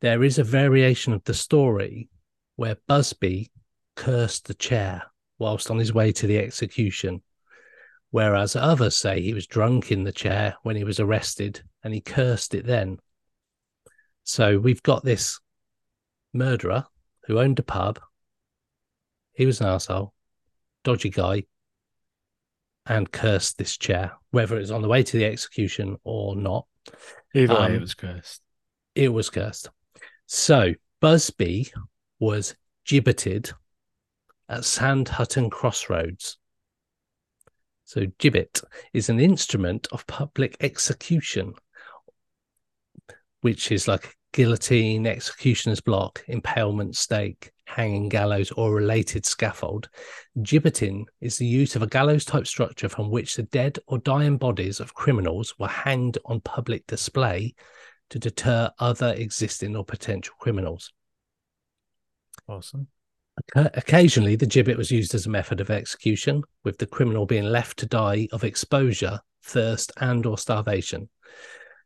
there 0.00 0.22
is 0.22 0.38
a 0.38 0.44
variation 0.44 1.12
of 1.12 1.24
the 1.24 1.34
story 1.34 2.10
where 2.56 2.76
Busby 2.86 3.50
cursed 3.96 4.46
the 4.46 4.54
chair 4.54 5.02
whilst 5.38 5.70
on 5.70 5.78
his 5.78 5.92
way 5.92 6.12
to 6.12 6.26
the 6.26 6.38
execution, 6.38 7.22
whereas 8.10 8.54
others 8.54 8.96
say 8.96 9.20
he 9.20 9.34
was 9.34 9.46
drunk 9.46 9.90
in 9.90 10.04
the 10.04 10.12
chair 10.12 10.56
when 10.62 10.76
he 10.76 10.84
was 10.84 11.00
arrested 11.00 11.62
and 11.82 11.94
he 11.94 12.00
cursed 12.00 12.54
it 12.54 12.66
then. 12.66 12.98
So 14.24 14.58
we've 14.58 14.82
got 14.82 15.02
this 15.02 15.40
murderer 16.32 16.84
who 17.24 17.38
owned 17.38 17.58
a 17.58 17.62
pub. 17.62 18.00
He 19.32 19.46
was 19.46 19.60
an 19.60 19.66
asshole, 19.66 20.12
dodgy 20.84 21.10
guy, 21.10 21.44
and 22.86 23.10
cursed 23.10 23.58
this 23.58 23.76
chair, 23.76 24.12
whether 24.30 24.56
it 24.56 24.60
was 24.60 24.70
on 24.70 24.82
the 24.82 24.88
way 24.88 25.02
to 25.02 25.16
the 25.16 25.24
execution 25.24 25.96
or 26.04 26.36
not. 26.36 26.66
Either 27.34 27.54
way, 27.54 27.66
Um, 27.66 27.74
it 27.76 27.80
was 27.80 27.94
cursed. 27.94 28.42
It 28.94 29.08
was 29.08 29.30
cursed. 29.30 29.70
So 30.26 30.74
Busby 31.00 31.72
was 32.18 32.54
gibbeted 32.84 33.52
at 34.48 34.64
Sand 34.64 35.08
Hutton 35.08 35.48
Crossroads. 35.48 36.38
So 37.84 38.06
gibbet 38.18 38.62
is 38.92 39.08
an 39.08 39.20
instrument 39.20 39.86
of 39.92 40.06
public 40.06 40.56
execution, 40.60 41.54
which 43.42 43.70
is 43.70 43.86
like 43.86 44.16
guillotine, 44.32 45.06
executioner's 45.06 45.80
block, 45.80 46.24
impalement 46.28 46.96
stake, 46.96 47.52
hanging 47.66 48.08
gallows, 48.08 48.50
or 48.52 48.74
related 48.74 49.24
scaffold. 49.24 49.88
Gibbeting 50.38 51.04
is 51.20 51.38
the 51.38 51.46
use 51.46 51.76
of 51.76 51.82
a 51.82 51.86
gallows 51.86 52.24
type 52.24 52.46
structure 52.46 52.88
from 52.88 53.10
which 53.10 53.36
the 53.36 53.44
dead 53.44 53.78
or 53.86 53.98
dying 53.98 54.36
bodies 54.36 54.80
of 54.80 54.94
criminals 54.94 55.58
were 55.58 55.68
hanged 55.68 56.18
on 56.24 56.40
public 56.40 56.86
display 56.86 57.54
to 58.10 58.18
deter 58.18 58.70
other 58.78 59.14
existing 59.14 59.76
or 59.76 59.84
potential 59.84 60.34
criminals. 60.38 60.92
Awesome. 62.48 62.88
Occasionally, 63.54 64.36
the 64.36 64.46
gibbet 64.46 64.76
was 64.76 64.90
used 64.90 65.14
as 65.14 65.26
a 65.26 65.30
method 65.30 65.60
of 65.60 65.70
execution, 65.70 66.42
with 66.64 66.78
the 66.78 66.86
criminal 66.86 67.24
being 67.24 67.44
left 67.44 67.78
to 67.78 67.86
die 67.86 68.28
of 68.32 68.44
exposure, 68.44 69.20
thirst, 69.42 69.92
and 69.98 70.26
or 70.26 70.36
starvation. 70.36 71.08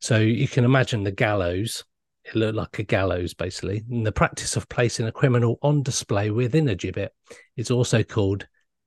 So 0.00 0.18
you 0.18 0.48
can 0.48 0.64
imagine 0.64 1.04
the 1.04 1.12
gallows. 1.12 1.84
It 2.26 2.34
looked 2.34 2.56
like 2.56 2.78
a 2.78 2.82
gallows, 2.82 3.34
basically. 3.34 3.84
And 3.88 4.04
the 4.04 4.12
practice 4.12 4.56
of 4.56 4.68
placing 4.68 5.06
a 5.06 5.12
criminal 5.12 5.58
on 5.62 5.82
display 5.82 6.30
within 6.30 6.68
a 6.68 6.74
gibbet 6.74 7.10
is 7.56 7.70
also 7.70 8.02
called 8.02 8.46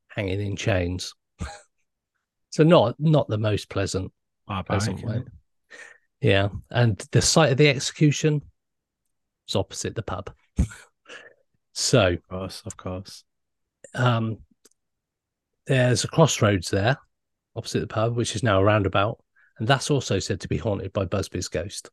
hanging 0.10 0.42
in 0.42 0.56
chains. 0.56 1.14
so 2.50 2.64
not 2.64 2.96
not 3.00 3.30
the 3.30 3.38
most 3.38 3.70
pleasant, 3.70 4.12
pleasant 4.66 5.04
way. 5.04 5.24
Yeah, 6.22 6.50
and 6.70 6.98
the 7.12 7.22
site 7.22 7.52
of 7.52 7.58
the 7.58 7.70
execution 7.70 8.42
was 9.48 9.56
opposite 9.56 9.96
the 9.96 10.04
pub. 10.04 10.32
so, 11.74 12.08
of 12.08 12.28
course, 12.28 12.62
of 12.66 12.76
course. 12.76 13.24
Um, 13.96 14.40
there's 15.66 16.04
a 16.04 16.10
crossroads 16.10 16.70
there, 16.70 16.98
opposite 17.56 17.80
the 17.80 17.88
pub, 17.88 18.18
which 18.18 18.36
is 18.36 18.44
now 18.44 18.60
a 18.60 18.64
roundabout, 18.64 19.24
and 19.60 19.68
that's 19.68 19.90
also 19.90 20.20
said 20.20 20.42
to 20.42 20.50
be 20.50 20.58
haunted 20.58 20.92
by 20.92 21.06
Busby's 21.06 21.48
ghost. 21.48 21.90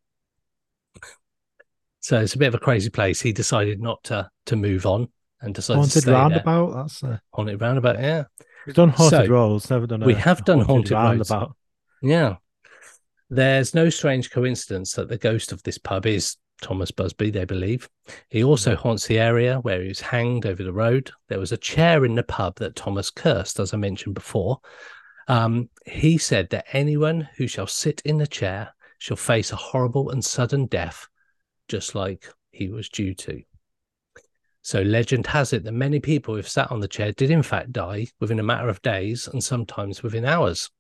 So 2.07 2.21
it's 2.21 2.35
a 2.35 2.39
bit 2.39 2.47
of 2.47 2.55
a 2.55 2.61
crazy 2.61 2.89
place. 2.89 3.21
He 3.21 3.33
decided 3.33 3.81
not 3.81 4.05
to 4.05 4.31
to 4.47 4.55
move 4.55 4.87
on 4.87 5.09
and 5.41 5.53
decided 5.53 5.79
haunted 5.79 5.93
to 5.95 6.01
stay 6.03 6.13
roundabout. 6.13 6.73
There. 6.73 6.83
That's 6.83 7.03
a... 7.03 7.21
haunted 7.33 7.61
roundabout. 7.61 7.99
Yeah, 7.99 8.25
we've 8.65 8.77
done 8.77 8.91
haunted 8.91 9.27
So, 9.27 9.33
roads. 9.33 9.71
Never 9.71 9.89
done. 9.89 10.05
A, 10.05 10.07
we 10.07 10.15
have 10.15 10.45
done 10.45 10.61
haunted 10.61 10.93
roads. 10.93 11.31
roundabout. 11.31 11.57
Yeah. 12.03 12.37
There's 13.29 13.75
no 13.75 13.91
strange 13.91 14.31
coincidence 14.31 14.93
that 14.93 15.09
the 15.09 15.19
ghost 15.19 15.51
of 15.51 15.61
this 15.65 15.79
pub 15.79 16.07
is 16.07 16.37
Thomas 16.63 16.93
Busby, 16.93 17.31
they 17.31 17.45
believe. 17.45 17.89
He 18.29 18.45
also 18.45 18.77
haunts 18.77 19.09
the 19.09 19.19
area 19.19 19.59
where 19.59 19.83
he 19.83 19.89
was 19.89 20.01
hanged 20.01 20.47
over 20.47 20.63
the 20.63 20.73
road. 20.73 21.11
There 21.29 21.41
was 21.41 21.51
a 21.51 21.57
chair 21.57 22.05
in 22.05 22.15
the 22.15 22.23
pub 22.23 22.55
that 22.61 22.77
Thomas 22.77 23.11
cursed, 23.11 23.59
as 23.59 23.75
I 23.75 23.79
mentioned 23.79 24.15
before. 24.15 24.61
Um, 25.27 25.71
he 25.85 26.19
said 26.19 26.51
that 26.51 26.67
anyone 26.73 27.29
who 27.37 27.49
shall 27.49 27.67
sit 27.67 28.01
in 28.05 28.19
the 28.19 28.29
chair 28.29 28.73
shall 28.99 29.17
face 29.17 29.51
a 29.51 29.57
horrible 29.57 30.11
and 30.11 30.25
sudden 30.25 30.67
death, 30.67 31.09
just 31.69 31.95
like 31.95 32.29
he 32.51 32.69
was 32.69 32.89
due 32.89 33.15
to. 33.15 33.43
So, 34.63 34.83
legend 34.83 35.29
has 35.29 35.53
it 35.53 35.65
that 35.65 35.73
many 35.73 36.01
people 36.01 36.35
who've 36.35 36.49
sat 36.49 36.73
on 36.73 36.81
the 36.81 36.89
chair 36.89 37.13
did, 37.13 37.31
in 37.31 37.43
fact, 37.43 37.73
die 37.73 38.09
within 38.21 38.41
a 38.41 38.45
matter 38.45 38.69
of 38.69 38.83
days 38.83 39.29
and 39.29 39.43
sometimes 39.43 40.03
within 40.03 40.25
hours 40.25 40.71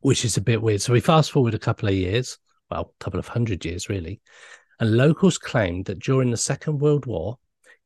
which 0.00 0.24
is 0.24 0.36
a 0.36 0.42
bit 0.42 0.62
weird. 0.62 0.80
So 0.80 0.92
we 0.92 1.00
fast 1.00 1.30
forward 1.30 1.54
a 1.54 1.58
couple 1.58 1.88
of 1.88 1.94
years, 1.94 2.38
well, 2.70 2.92
a 3.00 3.04
couple 3.04 3.20
of 3.20 3.28
hundred 3.28 3.64
years 3.64 3.88
really, 3.88 4.20
and 4.80 4.96
locals 4.96 5.38
claimed 5.38 5.86
that 5.86 5.98
during 5.98 6.30
the 6.30 6.36
Second 6.36 6.78
World 6.78 7.06
War, 7.06 7.38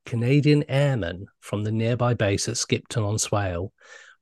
Canadian 0.05 0.65
airmen 0.69 1.27
from 1.41 1.65
the 1.65 1.73
nearby 1.73 2.15
base 2.15 2.49
at 2.49 2.57
Skipton 2.57 3.05
on 3.05 3.19
Swale 3.19 3.73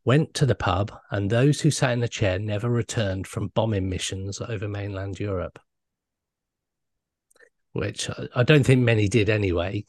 went 0.04 0.35
to 0.35 0.47
the 0.47 0.54
pub, 0.54 0.92
and 1.11 1.28
those 1.28 1.61
who 1.61 1.70
sat 1.70 1.92
in 1.92 2.00
the 2.00 2.09
chair 2.09 2.38
never 2.38 2.70
returned 2.70 3.26
from 3.26 3.49
bombing 3.49 3.88
missions 3.88 4.40
over 4.40 4.68
mainland 4.68 5.18
Europe. 5.18 5.59
Which 7.72 8.08
I 8.34 8.42
don't 8.42 8.64
think 8.64 8.82
many 8.82 9.08
did 9.08 9.28
anyway, 9.28 9.84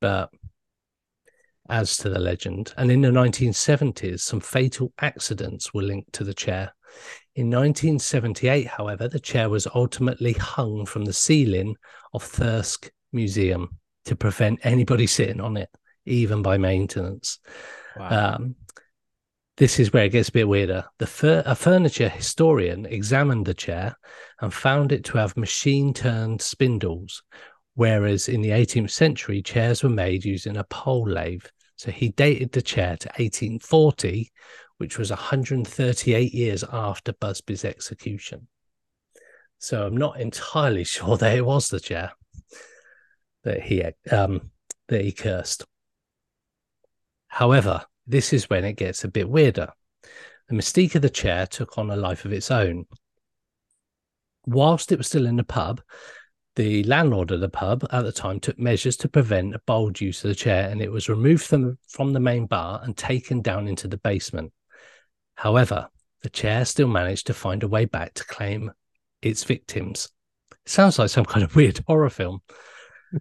but 0.00 0.30
adds 1.68 1.96
to 1.98 2.08
the 2.08 2.18
legend. 2.18 2.74
And 2.76 2.90
in 2.90 3.00
the 3.00 3.10
1970s, 3.10 4.20
some 4.20 4.40
fatal 4.40 4.92
accidents 5.00 5.72
were 5.72 5.82
linked 5.82 6.12
to 6.14 6.24
the 6.24 6.34
chair. 6.34 6.74
In 7.36 7.46
1978, 7.46 8.66
however, 8.66 9.08
the 9.08 9.20
chair 9.20 9.48
was 9.48 9.68
ultimately 9.74 10.32
hung 10.32 10.84
from 10.84 11.04
the 11.04 11.12
ceiling 11.12 11.76
of 12.12 12.24
Thirsk 12.24 12.90
Museum 13.12 13.78
to 14.06 14.16
prevent 14.16 14.60
anybody 14.64 15.06
sitting 15.06 15.40
on 15.40 15.56
it, 15.56 15.70
even 16.06 16.42
by 16.42 16.58
maintenance. 16.58 17.38
Wow. 17.96 18.34
Um, 18.34 18.56
this 19.56 19.78
is 19.78 19.92
where 19.92 20.04
it 20.04 20.12
gets 20.12 20.30
a 20.30 20.32
bit 20.32 20.48
weirder. 20.48 20.86
The 20.98 21.06
fur- 21.06 21.42
a 21.44 21.54
furniture 21.54 22.08
historian 22.08 22.86
examined 22.86 23.46
the 23.46 23.54
chair 23.54 23.96
and 24.40 24.52
found 24.52 24.92
it 24.92 25.04
to 25.04 25.18
have 25.18 25.36
machine 25.36 25.92
turned 25.92 26.40
spindles, 26.40 27.22
whereas 27.74 28.28
in 28.28 28.40
the 28.40 28.50
18th 28.50 28.90
century, 28.90 29.42
chairs 29.42 29.82
were 29.82 29.90
made 29.90 30.24
using 30.24 30.56
a 30.56 30.64
pole 30.64 31.08
lathe. 31.08 31.44
So 31.76 31.90
he 31.90 32.10
dated 32.10 32.52
the 32.52 32.62
chair 32.62 32.96
to 32.96 33.08
1840, 33.08 34.30
which 34.78 34.98
was 34.98 35.10
138 35.10 36.34
years 36.34 36.64
after 36.70 37.12
Busby's 37.12 37.64
execution. 37.64 38.48
So 39.58 39.86
I'm 39.86 39.96
not 39.96 40.20
entirely 40.20 40.84
sure 40.84 41.16
that 41.16 41.36
it 41.36 41.44
was 41.44 41.68
the 41.68 41.80
chair 41.80 42.12
that 43.44 43.62
he 43.62 43.84
um, 44.10 44.50
that 44.88 45.02
he 45.02 45.12
cursed. 45.12 45.64
However, 47.28 47.84
this 48.06 48.32
is 48.32 48.50
when 48.50 48.64
it 48.64 48.74
gets 48.74 49.04
a 49.04 49.08
bit 49.08 49.28
weirder. 49.28 49.72
The 50.48 50.56
mystique 50.56 50.96
of 50.96 51.02
the 51.02 51.10
chair 51.10 51.46
took 51.46 51.78
on 51.78 51.90
a 51.90 51.96
life 51.96 52.24
of 52.24 52.32
its 52.32 52.50
own. 52.50 52.86
Whilst 54.46 54.92
it 54.92 54.98
was 54.98 55.06
still 55.06 55.26
in 55.26 55.36
the 55.36 55.44
pub, 55.44 55.80
the 56.56 56.82
landlord 56.84 57.30
of 57.30 57.40
the 57.40 57.48
pub 57.48 57.86
at 57.92 58.02
the 58.02 58.12
time 58.12 58.40
took 58.40 58.58
measures 58.58 58.96
to 58.98 59.08
prevent 59.08 59.54
a 59.54 59.60
bold 59.66 60.00
use 60.00 60.24
of 60.24 60.28
the 60.28 60.34
chair 60.34 60.68
and 60.68 60.82
it 60.82 60.90
was 60.90 61.08
removed 61.08 61.44
from, 61.44 61.78
from 61.88 62.12
the 62.12 62.20
main 62.20 62.46
bar 62.46 62.80
and 62.82 62.96
taken 62.96 63.40
down 63.40 63.68
into 63.68 63.86
the 63.86 63.98
basement. 63.98 64.52
However, 65.36 65.88
the 66.22 66.30
chair 66.30 66.64
still 66.64 66.88
managed 66.88 67.26
to 67.28 67.34
find 67.34 67.62
a 67.62 67.68
way 67.68 67.84
back 67.84 68.14
to 68.14 68.24
claim 68.24 68.72
its 69.22 69.44
victims. 69.44 70.08
Sounds 70.66 70.98
like 70.98 71.10
some 71.10 71.24
kind 71.24 71.44
of 71.44 71.54
weird 71.56 71.80
horror 71.86 72.10
film. 72.10 72.42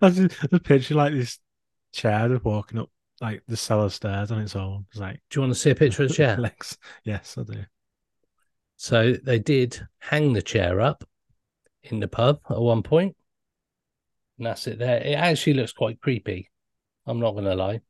I 0.02 0.10
just, 0.10 0.64
picture 0.64 0.96
like 0.96 1.14
this 1.14 1.40
chair 1.94 2.28
just 2.30 2.44
walking 2.46 2.80
up 2.80 2.90
like 3.22 3.44
the 3.48 3.58
cellar 3.58 3.90
stairs 3.90 4.32
on 4.32 4.42
its 4.42 4.56
own. 4.56 4.86
It's 4.92 5.00
like 5.00 5.20
Do 5.30 5.38
you 5.40 5.42
want 5.42 5.54
to 5.54 5.60
see 5.60 5.72
a 5.72 5.76
picture 5.76 6.04
of 6.04 6.10
the 6.10 6.16
chair? 6.16 6.38
legs. 6.38 6.78
Yes, 7.04 7.38
I 7.38 7.44
do. 7.44 7.64
So 8.82 9.12
they 9.12 9.40
did 9.40 9.86
hang 10.00 10.32
the 10.32 10.42
chair 10.42 10.80
up 10.80 11.04
in 11.84 12.00
the 12.00 12.08
pub 12.08 12.40
at 12.50 12.62
one 12.62 12.82
point. 12.82 13.14
And 14.38 14.48
that's 14.48 14.68
it 14.68 14.80
there. 14.80 15.02
It 15.02 15.16
actually 15.16 15.56
looks 15.56 15.74
quite 15.74 16.00
creepy. 16.00 16.50
I'm 17.06 17.20
not 17.20 17.34
going 17.34 17.44
to 17.44 17.56
lie. 17.56 17.82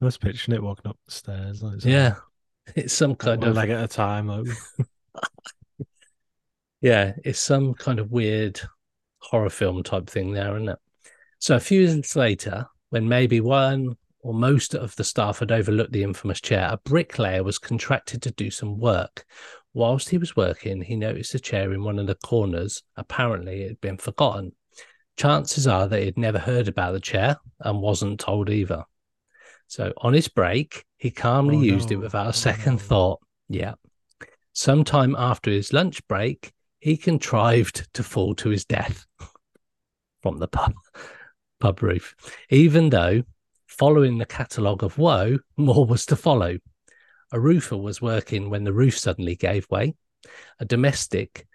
I 0.00 0.04
was 0.04 0.16
picturing 0.16 0.54
it 0.54 0.62
walking 0.62 0.88
up 0.88 0.96
the 1.04 1.10
stairs. 1.10 1.62
Own. 1.62 1.80
Yeah. 1.82 2.14
It's 2.76 2.92
some 2.92 3.14
kind 3.14 3.40
one 3.40 3.48
of 3.48 3.56
leg 3.56 3.70
at 3.70 3.82
a 3.82 3.88
time. 3.88 4.28
Like, 4.28 4.46
yeah, 6.82 7.14
it's 7.24 7.40
some 7.40 7.72
kind 7.72 7.98
of 7.98 8.12
weird 8.12 8.60
horror 9.20 9.48
film 9.48 9.82
type 9.82 10.08
thing 10.08 10.34
there, 10.34 10.54
isn't 10.54 10.68
it? 10.68 10.78
So 11.38 11.56
a 11.56 11.60
few 11.60 11.80
years 11.80 12.14
later, 12.14 12.66
when 12.90 13.08
maybe 13.08 13.40
one 13.40 13.96
or 14.20 14.34
most 14.34 14.74
of 14.74 14.96
the 14.96 15.04
staff 15.04 15.38
had 15.38 15.52
overlooked 15.52 15.92
the 15.92 16.02
infamous 16.02 16.40
chair, 16.40 16.68
a 16.70 16.76
bricklayer 16.78 17.42
was 17.44 17.58
contracted 17.58 18.22
to 18.22 18.30
do 18.32 18.50
some 18.50 18.78
work. 18.78 19.24
Whilst 19.74 20.08
he 20.08 20.18
was 20.18 20.34
working, 20.36 20.82
he 20.82 20.96
noticed 20.96 21.34
a 21.34 21.38
chair 21.38 21.72
in 21.72 21.84
one 21.84 21.98
of 21.98 22.06
the 22.06 22.16
corners. 22.16 22.82
Apparently, 22.96 23.62
it 23.62 23.68
had 23.68 23.80
been 23.80 23.98
forgotten. 23.98 24.52
Chances 25.16 25.66
are 25.66 25.86
that 25.88 26.02
he'd 26.02 26.18
never 26.18 26.38
heard 26.38 26.68
about 26.68 26.92
the 26.92 27.00
chair 27.00 27.36
and 27.60 27.80
wasn't 27.80 28.20
told 28.20 28.50
either. 28.50 28.84
So 29.66 29.92
on 29.98 30.14
his 30.14 30.28
break, 30.28 30.84
he 30.96 31.10
calmly 31.10 31.56
Oh, 31.56 31.62
used 31.62 31.90
it 31.92 31.96
without 31.96 32.26
a 32.26 32.28
Oh, 32.30 32.32
second 32.32 32.72
no. 32.74 32.78
thought. 32.78 33.20
Yeah. 33.48 33.74
Sometime 34.52 35.14
after 35.16 35.50
his 35.50 35.72
lunch 35.72 36.06
break, 36.08 36.52
he 36.80 36.96
contrived 36.96 37.92
to 37.94 38.02
fall 38.02 38.34
to 38.36 38.48
his 38.48 38.64
death 38.64 39.06
from 40.22 40.38
the 40.38 40.48
pub 40.48 40.72
pub 41.60 41.82
roof. 41.82 42.14
Even 42.50 42.90
though, 42.90 43.22
following 43.78 44.18
the 44.18 44.26
catalogue 44.26 44.82
of 44.82 44.98
woe, 44.98 45.38
more 45.56 45.86
was 45.86 46.04
to 46.06 46.16
follow. 46.16 46.58
A 47.32 47.40
roofer 47.40 47.76
was 47.76 48.02
working 48.02 48.50
when 48.50 48.64
the 48.64 48.72
roof 48.72 48.98
suddenly 48.98 49.36
gave 49.36 49.70
way. 49.70 49.94
A 50.58 50.64
domestic 50.64 51.46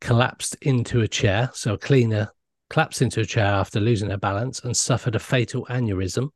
collapsed 0.00 0.56
into 0.62 1.02
a 1.02 1.08
chair, 1.08 1.50
so 1.52 1.74
a 1.74 1.78
cleaner 1.78 2.30
collapsed 2.70 3.02
into 3.02 3.20
a 3.20 3.26
chair 3.26 3.46
after 3.46 3.78
losing 3.78 4.10
her 4.10 4.16
balance 4.16 4.60
and 4.60 4.76
suffered 4.76 5.14
a 5.14 5.20
fatal 5.20 5.66
aneurysm. 5.66 6.30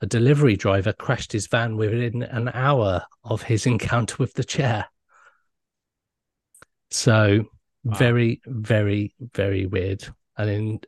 A 0.00 0.06
delivery 0.06 0.56
driver 0.56 0.92
crashed 0.92 1.32
his 1.32 1.46
van 1.46 1.76
within 1.76 2.22
an 2.22 2.50
hour 2.54 3.02
of 3.24 3.42
his 3.42 3.66
encounter 3.66 4.16
with 4.18 4.34
the 4.34 4.44
chair. 4.44 4.86
So, 6.90 7.46
Wow. 7.84 7.96
very, 7.96 8.40
very, 8.46 9.14
very 9.18 9.66
weird. 9.66 10.06
And 10.36 10.50
in, 10.50 10.80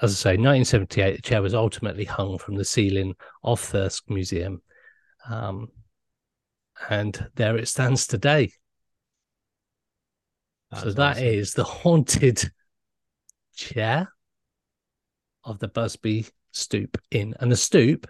as 0.00 0.12
I 0.12 0.14
say, 0.14 0.30
1978, 0.36 1.16
the 1.16 1.22
chair 1.22 1.42
was 1.42 1.54
ultimately 1.54 2.04
hung 2.04 2.38
from 2.38 2.56
the 2.56 2.64
ceiling 2.64 3.14
of 3.44 3.60
Thirsk 3.60 4.08
Museum. 4.08 4.62
Um, 5.28 5.68
and 6.88 7.28
there 7.34 7.56
it 7.56 7.68
stands 7.68 8.06
today. 8.06 8.52
so 10.80 10.90
that 10.92 11.16
awesome. 11.16 11.24
is 11.24 11.54
the 11.54 11.64
haunted 11.64 12.50
chair 13.54 14.08
of 15.44 15.58
the 15.58 15.68
Busby 15.68 16.26
Stoop 16.52 16.98
Inn. 17.10 17.34
And 17.40 17.52
the 17.52 17.56
stoop 17.56 18.08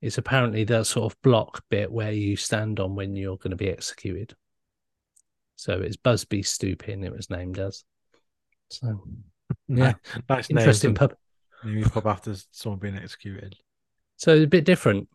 is 0.00 0.18
apparently 0.18 0.64
that 0.64 0.86
sort 0.86 1.12
of 1.12 1.22
block 1.22 1.62
bit 1.70 1.90
where 1.92 2.12
you 2.12 2.36
stand 2.36 2.80
on 2.80 2.96
when 2.96 3.14
you're 3.14 3.36
going 3.36 3.50
to 3.50 3.56
be 3.56 3.68
executed. 3.68 4.34
So 5.56 5.74
it's 5.74 5.96
Busby 5.96 6.42
Stoop 6.42 6.88
Inn, 6.88 7.04
it 7.04 7.12
was 7.12 7.30
named 7.30 7.58
as. 7.58 7.84
So 8.70 9.02
yeah, 9.78 9.94
nice 10.28 10.50
interesting 10.50 10.94
pub. 10.94 11.14
Maybe 11.64 11.82
pub 11.82 12.06
after 12.06 12.34
someone 12.50 12.78
being 12.78 12.96
executed. 12.96 13.56
So 14.16 14.42
a 14.42 14.46
bit 14.46 14.64
different 14.64 15.08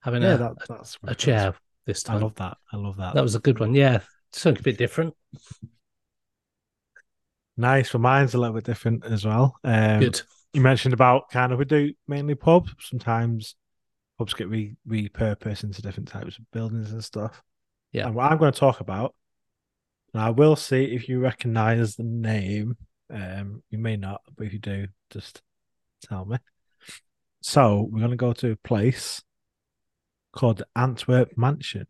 having 0.00 0.22
Yeah, 0.22 0.34
a, 0.34 0.38
that, 0.38 0.54
that's 0.68 0.98
a 1.04 1.14
chair 1.14 1.54
this 1.86 2.08
I 2.08 2.16
love 2.16 2.34
that. 2.36 2.56
I 2.72 2.76
love 2.76 2.96
that. 2.96 3.14
that 3.14 3.22
was 3.22 3.34
a 3.36 3.40
good 3.40 3.60
one. 3.60 3.74
Yeah, 3.74 4.00
something 4.32 4.60
a 4.60 4.62
bit 4.62 4.76
different. 4.76 5.14
nice. 7.56 7.94
Well, 7.94 8.00
mine's 8.00 8.34
a 8.34 8.38
little 8.38 8.54
bit 8.54 8.64
different 8.64 9.04
as 9.06 9.24
well. 9.24 9.54
Um, 9.64 10.00
Good. 10.00 10.20
You 10.52 10.60
mentioned 10.60 10.94
about 10.94 11.30
kind 11.30 11.52
of 11.52 11.58
we 11.58 11.64
do 11.64 11.92
mainly 12.08 12.34
pubs. 12.34 12.72
Sometimes 12.80 13.54
pubs 14.18 14.34
get 14.34 14.48
re 14.48 14.74
repurposed 14.88 15.64
into 15.64 15.80
different 15.80 16.08
types 16.08 16.38
of 16.38 16.50
buildings 16.50 16.92
and 16.92 17.04
stuff. 17.04 17.42
Yeah. 17.92 18.06
And 18.06 18.14
what 18.14 18.30
I'm 18.30 18.38
going 18.38 18.52
to 18.52 18.58
talk 18.58 18.80
about, 18.80 19.14
and 20.12 20.22
I 20.22 20.30
will 20.30 20.56
see 20.56 20.84
if 20.84 21.08
you 21.08 21.20
recognize 21.20 21.96
the 21.96 22.04
name. 22.04 22.76
Um, 23.12 23.62
you 23.70 23.78
may 23.78 23.96
not, 23.96 24.22
but 24.36 24.46
if 24.46 24.52
you 24.52 24.58
do, 24.58 24.88
just 25.10 25.42
tell 26.02 26.24
me. 26.24 26.38
So 27.40 27.88
we're 27.90 28.00
going 28.00 28.10
to 28.10 28.16
go 28.16 28.32
to 28.32 28.52
a 28.52 28.56
place 28.56 29.22
called 30.32 30.62
Antwerp 30.74 31.36
Mansion 31.36 31.86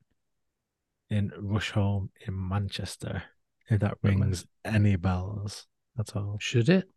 in 1.11 1.31
Rusholme 1.41 2.11
in 2.27 2.49
Manchester. 2.49 3.23
If 3.69 3.81
that 3.81 3.99
rings 4.03 4.47
any 4.65 4.97
bells 4.97 5.67
at 5.99 6.15
all, 6.15 6.37
Should 6.41 6.69
it? 6.69 6.89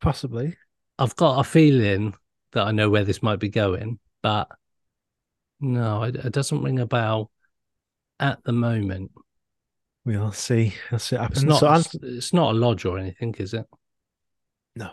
possibly. 0.00 0.56
I've 0.98 1.16
got 1.16 1.38
a 1.38 1.44
feeling 1.44 2.14
that 2.52 2.66
I 2.66 2.70
know 2.72 2.90
where 2.90 3.04
this 3.04 3.22
might 3.22 3.38
be 3.38 3.48
going, 3.48 3.98
but 4.22 4.48
no, 5.60 6.02
it, 6.04 6.16
it 6.16 6.32
doesn't 6.32 6.62
ring 6.62 6.78
a 6.78 6.86
bell 6.86 7.30
at 8.20 8.42
the 8.44 8.52
moment. 8.52 9.10
We'll 10.04 10.32
see. 10.32 10.74
We'll 10.90 10.98
see 10.98 11.16
what 11.16 11.22
happens. 11.22 11.44
It's 11.44 11.48
not. 11.48 11.60
So 11.60 11.72
it's, 11.72 11.94
it's 12.02 12.32
not 12.32 12.54
a 12.54 12.58
lodge 12.58 12.84
or 12.84 12.98
anything, 12.98 13.34
is 13.38 13.54
it? 13.54 13.66
No. 14.74 14.90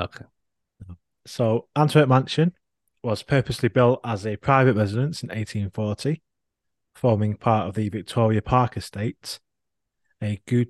Okay. 0.00 0.24
So 1.26 1.68
Antwerp 1.76 2.08
Mansion 2.08 2.54
was 3.02 3.22
purposely 3.22 3.68
built 3.68 4.00
as 4.04 4.26
a 4.26 4.36
private 4.36 4.74
residence 4.74 5.22
in 5.22 5.28
1840, 5.28 6.22
forming 6.94 7.36
part 7.36 7.68
of 7.68 7.74
the 7.74 7.90
Victoria 7.90 8.40
Park 8.40 8.76
Estate, 8.76 9.38
a 10.22 10.40
good, 10.46 10.68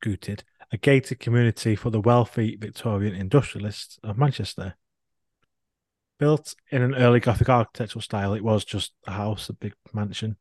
gooted, 0.00 0.44
a 0.72 0.76
gated 0.76 1.18
community 1.18 1.74
for 1.74 1.90
the 1.90 2.00
wealthy 2.00 2.56
Victorian 2.56 3.14
industrialists 3.14 3.98
of 4.04 4.16
Manchester. 4.16 4.76
Built 6.18 6.54
in 6.70 6.82
an 6.82 6.94
early 6.94 7.20
Gothic 7.20 7.48
architectural 7.48 8.00
style, 8.00 8.32
it 8.32 8.44
was 8.44 8.64
just 8.64 8.92
a 9.06 9.12
house, 9.12 9.48
a 9.48 9.52
big 9.52 9.74
mansion, 9.92 10.36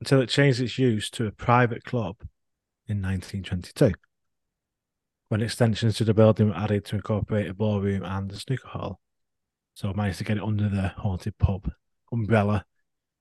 until 0.00 0.20
it 0.20 0.28
changed 0.28 0.60
its 0.60 0.78
use 0.78 1.10
to 1.10 1.26
a 1.26 1.32
private 1.32 1.84
club 1.84 2.16
in 2.88 3.02
1922 3.02 3.92
when 5.28 5.42
extensions 5.42 5.96
to 5.96 6.04
the 6.04 6.14
building 6.14 6.48
were 6.48 6.56
added 6.56 6.84
to 6.84 6.96
incorporate 6.96 7.48
a 7.48 7.54
ballroom 7.54 8.04
and 8.04 8.30
a 8.30 8.36
snooker 8.36 8.68
hall. 8.68 9.00
So 9.74 9.90
I 9.90 9.92
managed 9.92 10.18
to 10.18 10.24
get 10.24 10.36
it 10.36 10.42
under 10.42 10.68
the 10.68 10.88
haunted 10.96 11.36
pub 11.38 11.70
umbrella 12.12 12.64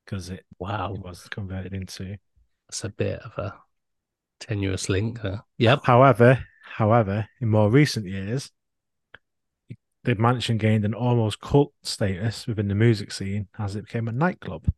because 0.05 0.29
it, 0.29 0.45
Wow, 0.59 0.93
it 0.93 1.01
was 1.01 1.27
converted 1.29 1.73
into. 1.73 2.17
that's 2.67 2.83
a 2.83 2.89
bit 2.89 3.19
of 3.21 3.37
a 3.37 3.55
tenuous 4.39 4.87
link. 4.87 5.21
There. 5.21 5.43
Yep. 5.57 5.81
However, 5.85 6.45
however, 6.75 7.27
in 7.41 7.49
more 7.49 7.71
recent 7.71 8.05
years, 8.05 8.51
the 10.03 10.15
mansion 10.15 10.57
gained 10.57 10.85
an 10.85 10.93
almost 10.93 11.41
cult 11.41 11.73
status 11.81 12.45
within 12.45 12.67
the 12.67 12.75
music 12.75 13.11
scene 13.11 13.47
as 13.57 13.75
it 13.75 13.85
became 13.85 14.07
a 14.07 14.11
nightclub. 14.11 14.71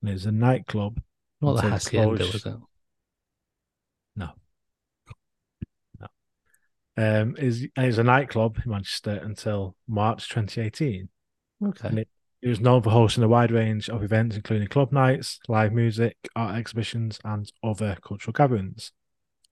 And 0.00 0.10
it 0.10 0.14
was 0.14 0.26
a 0.26 0.32
nightclub. 0.32 1.00
Not 1.40 1.56
the 1.56 1.70
hacienda, 1.70 2.10
was 2.10 2.44
it? 2.44 2.54
Um, 7.00 7.34
is 7.38 7.62
it 7.62 7.70
was 7.76 7.96
a 7.96 8.04
nightclub 8.04 8.58
in 8.62 8.70
Manchester 8.70 9.20
until 9.22 9.74
March 9.88 10.28
2018. 10.28 11.08
Okay. 11.64 11.88
And 11.88 11.98
it, 12.00 12.08
it 12.42 12.48
was 12.48 12.60
known 12.60 12.82
for 12.82 12.90
hosting 12.90 13.24
a 13.24 13.28
wide 13.28 13.52
range 13.52 13.88
of 13.88 14.02
events, 14.02 14.36
including 14.36 14.68
club 14.68 14.92
nights, 14.92 15.38
live 15.48 15.72
music, 15.72 16.16
art 16.36 16.56
exhibitions, 16.56 17.18
and 17.24 17.50
other 17.64 17.96
cultural 18.06 18.32
gatherings. 18.32 18.92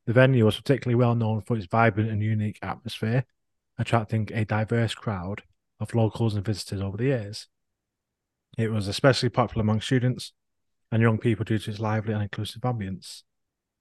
The 0.06 0.12
venue 0.12 0.44
was 0.44 0.56
particularly 0.56 0.96
well 0.96 1.14
known 1.14 1.40
for 1.40 1.56
its 1.56 1.66
vibrant 1.66 2.10
and 2.10 2.22
unique 2.22 2.58
atmosphere, 2.60 3.24
attracting 3.78 4.28
a 4.34 4.44
diverse 4.44 4.94
crowd 4.94 5.42
of 5.80 5.94
locals 5.94 6.34
and 6.34 6.44
visitors 6.44 6.82
over 6.82 6.98
the 6.98 7.04
years. 7.04 7.48
It 8.56 8.72
was 8.72 8.88
especially 8.88 9.28
popular 9.28 9.62
among 9.62 9.80
students 9.80 10.32
and 10.90 11.02
young 11.02 11.18
people 11.18 11.44
due 11.44 11.58
to 11.58 11.70
its 11.70 11.80
lively 11.80 12.12
and 12.14 12.22
inclusive 12.22 12.62
ambience. 12.62 13.22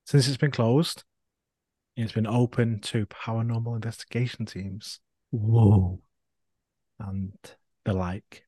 Since 0.05 0.27
it's 0.27 0.37
been 0.37 0.51
closed, 0.51 1.03
it's 1.95 2.11
been 2.11 2.27
open 2.27 2.79
to 2.81 3.05
paranormal 3.07 3.75
investigation 3.75 4.45
teams 4.45 4.99
Whoa. 5.31 5.99
and 6.99 7.33
the 7.85 7.93
like. 7.93 8.43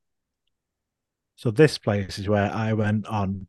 So 1.35 1.51
this 1.51 1.77
place 1.77 2.19
is 2.19 2.27
where 2.27 2.51
I 2.51 2.73
went 2.73 3.07
on 3.07 3.47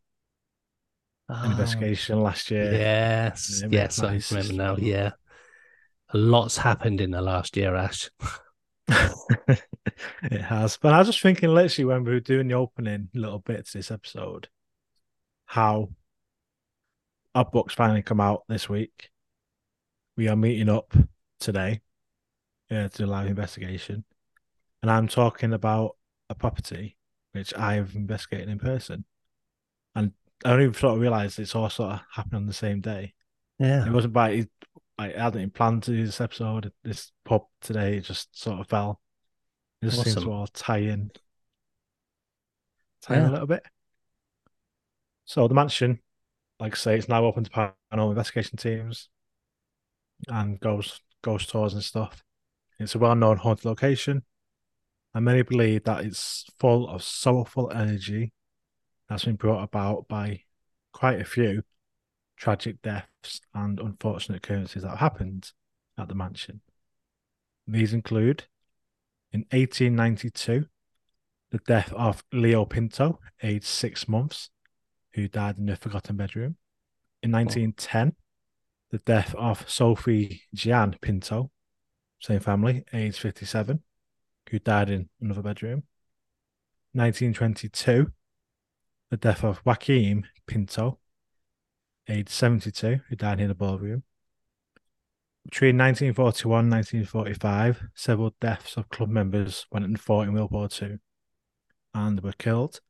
an 1.28 1.36
Ah, 1.36 1.50
investigation 1.50 2.20
last 2.20 2.50
year. 2.50 2.72
Yes. 2.72 3.62
Yeah, 3.62 3.68
yes, 3.70 3.98
I 4.00 4.20
remember 4.30 4.52
now. 4.54 4.76
Yeah. 4.76 5.10
A 6.12 6.18
lot's 6.18 6.56
happened 6.56 7.00
in 7.00 7.10
the 7.10 7.22
last 7.22 7.56
year, 7.56 7.74
Ash. 7.74 8.10
it 10.22 10.42
has. 10.42 10.76
But 10.76 10.92
I 10.92 10.98
was 10.98 11.08
just 11.08 11.20
thinking 11.20 11.50
literally 11.50 11.86
when 11.86 12.04
we 12.04 12.12
were 12.12 12.20
doing 12.20 12.48
the 12.48 12.54
opening 12.54 13.08
little 13.14 13.38
bits 13.38 13.72
this 13.72 13.90
episode, 13.90 14.48
how 15.46 15.90
our 17.34 17.44
books 17.44 17.74
finally 17.74 18.02
come 18.02 18.20
out 18.20 18.44
this 18.48 18.68
week. 18.68 19.10
We 20.16 20.28
are 20.28 20.36
meeting 20.36 20.68
up 20.68 20.94
today 21.38 21.80
uh, 22.70 22.88
to 22.88 22.98
do 22.98 23.04
a 23.04 23.06
live 23.06 23.28
investigation. 23.28 24.04
And 24.82 24.90
I'm 24.90 25.08
talking 25.08 25.52
about 25.52 25.96
a 26.28 26.34
property 26.34 26.96
which 27.32 27.54
I've 27.54 27.94
investigated 27.94 28.48
in 28.48 28.58
person. 28.58 29.04
And 29.94 30.12
I 30.44 30.50
don't 30.50 30.62
even 30.62 30.74
sort 30.74 30.94
of 30.94 31.00
realize 31.00 31.38
it's 31.38 31.54
all 31.54 31.70
sort 31.70 31.92
of 31.92 32.00
happened 32.12 32.36
on 32.36 32.46
the 32.46 32.52
same 32.52 32.80
day. 32.80 33.14
Yeah. 33.58 33.86
It 33.86 33.92
wasn't 33.92 34.14
by 34.14 34.46
I 35.00 35.08
hadn't 35.16 35.40
even 35.40 35.50
planned 35.50 35.84
to 35.84 35.92
do 35.92 36.04
this 36.04 36.20
episode, 36.20 36.72
this 36.84 37.10
pub 37.24 37.44
today. 37.62 37.96
It 37.96 38.04
just 38.04 38.38
sort 38.38 38.60
of 38.60 38.68
fell. 38.68 39.00
It 39.80 39.86
just 39.86 40.02
seems 40.02 40.16
to 40.16 40.30
all 40.30 40.46
tie 40.46 40.76
in, 40.76 41.10
tie 43.00 43.16
in 43.16 43.24
a 43.24 43.32
little 43.32 43.46
bit. 43.46 43.62
So 45.24 45.48
the 45.48 45.54
mansion, 45.54 46.00
like 46.58 46.74
I 46.74 46.76
say, 46.76 46.98
it's 46.98 47.08
now 47.08 47.24
open 47.24 47.44
to 47.44 47.50
paranormal 47.50 48.10
investigation 48.10 48.58
teams 48.58 49.08
and 50.28 50.60
ghost 50.60 51.00
ghost 51.22 51.48
tours 51.48 51.72
and 51.72 51.82
stuff. 51.82 52.22
It's 52.78 52.94
a 52.94 52.98
well-known 52.98 53.38
haunted 53.38 53.64
location, 53.64 54.22
and 55.14 55.24
many 55.24 55.40
believe 55.40 55.84
that 55.84 56.04
it's 56.04 56.44
full 56.58 56.86
of 56.86 57.02
soulful 57.02 57.72
energy 57.72 58.34
that's 59.08 59.24
been 59.24 59.36
brought 59.36 59.62
about 59.62 60.08
by 60.08 60.42
quite 60.92 61.22
a 61.22 61.24
few 61.24 61.62
tragic 62.40 62.80
deaths 62.80 63.42
and 63.54 63.78
unfortunate 63.78 64.38
occurrences 64.38 64.82
that 64.82 64.96
happened 64.96 65.52
at 65.98 66.08
the 66.08 66.14
mansion. 66.14 66.62
These 67.66 67.92
include 67.92 68.44
in 69.30 69.40
1892, 69.50 70.66
the 71.50 71.60
death 71.66 71.92
of 71.92 72.24
Leo 72.32 72.64
Pinto, 72.64 73.20
aged 73.42 73.66
six 73.66 74.08
months, 74.08 74.50
who 75.12 75.28
died 75.28 75.58
in 75.58 75.66
the 75.66 75.76
forgotten 75.76 76.16
bedroom. 76.16 76.56
In 77.22 77.30
1910, 77.30 78.14
the 78.90 78.98
death 78.98 79.34
of 79.36 79.68
Sophie 79.70 80.42
Jeanne 80.54 80.96
Pinto, 81.00 81.50
same 82.18 82.40
family, 82.40 82.84
aged 82.92 83.18
57, 83.18 83.82
who 84.48 84.58
died 84.58 84.88
in 84.88 85.10
another 85.20 85.42
bedroom. 85.42 85.82
1922, 86.92 88.10
the 89.10 89.16
death 89.16 89.44
of 89.44 89.60
Joaquim 89.64 90.24
Pinto, 90.46 90.98
aged 92.10 92.28
72, 92.28 93.00
who 93.08 93.16
died 93.16 93.40
in 93.40 93.48
the 93.48 93.54
ballroom. 93.54 94.02
Between 95.44 95.78
1941 95.78 96.64
and 96.64 96.72
1945, 96.72 97.88
several 97.94 98.34
deaths 98.40 98.76
of 98.76 98.90
club 98.90 99.08
members 99.08 99.66
went 99.72 99.86
and 99.86 99.98
fought 99.98 100.28
in 100.28 100.34
World 100.34 100.50
War 100.50 100.68
II 100.80 100.98
and 101.94 102.20
were 102.20 102.32
killed. 102.32 102.80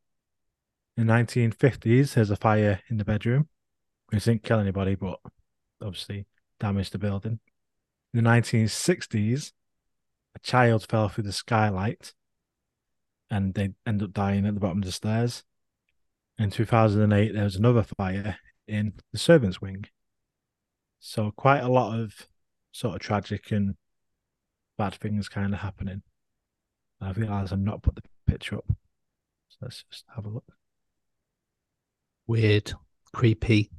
In 0.97 1.07
the 1.07 1.13
1950s, 1.13 2.13
there's 2.13 2.29
a 2.29 2.35
fire 2.35 2.81
in 2.89 2.97
the 2.97 3.05
bedroom, 3.05 3.47
which 4.09 4.25
didn't 4.25 4.43
kill 4.43 4.59
anybody, 4.59 4.95
but 4.95 5.19
obviously 5.81 6.27
damaged 6.59 6.91
the 6.91 6.99
building. 6.99 7.39
In 8.13 8.23
the 8.23 8.29
1960s, 8.29 9.53
a 10.35 10.39
child 10.39 10.85
fell 10.89 11.07
through 11.07 11.23
the 11.23 11.31
skylight 11.31 12.13
and 13.29 13.53
they 13.53 13.69
end 13.87 14.03
up 14.03 14.11
dying 14.11 14.45
at 14.45 14.53
the 14.53 14.59
bottom 14.59 14.79
of 14.79 14.85
the 14.85 14.91
stairs. 14.91 15.43
In 16.37 16.51
2008, 16.51 17.33
there 17.33 17.43
was 17.43 17.55
another 17.55 17.83
fire 17.83 18.37
in 18.71 18.93
the 19.11 19.19
servants' 19.19 19.61
wing. 19.61 19.85
So, 20.99 21.31
quite 21.31 21.59
a 21.59 21.67
lot 21.67 21.99
of 21.99 22.27
sort 22.71 22.95
of 22.95 23.01
tragic 23.01 23.51
and 23.51 23.75
bad 24.77 24.95
things 24.95 25.29
kind 25.29 25.53
of 25.53 25.59
happening. 25.59 26.01
I 27.01 27.11
realize 27.11 27.51
I've 27.51 27.59
not 27.59 27.81
put 27.81 27.95
the 27.95 28.03
picture 28.25 28.57
up. 28.57 28.65
So, 29.49 29.57
let's 29.61 29.83
just 29.91 30.05
have 30.15 30.25
a 30.25 30.29
look. 30.29 30.45
Weird, 32.27 32.73
creepy. 33.13 33.69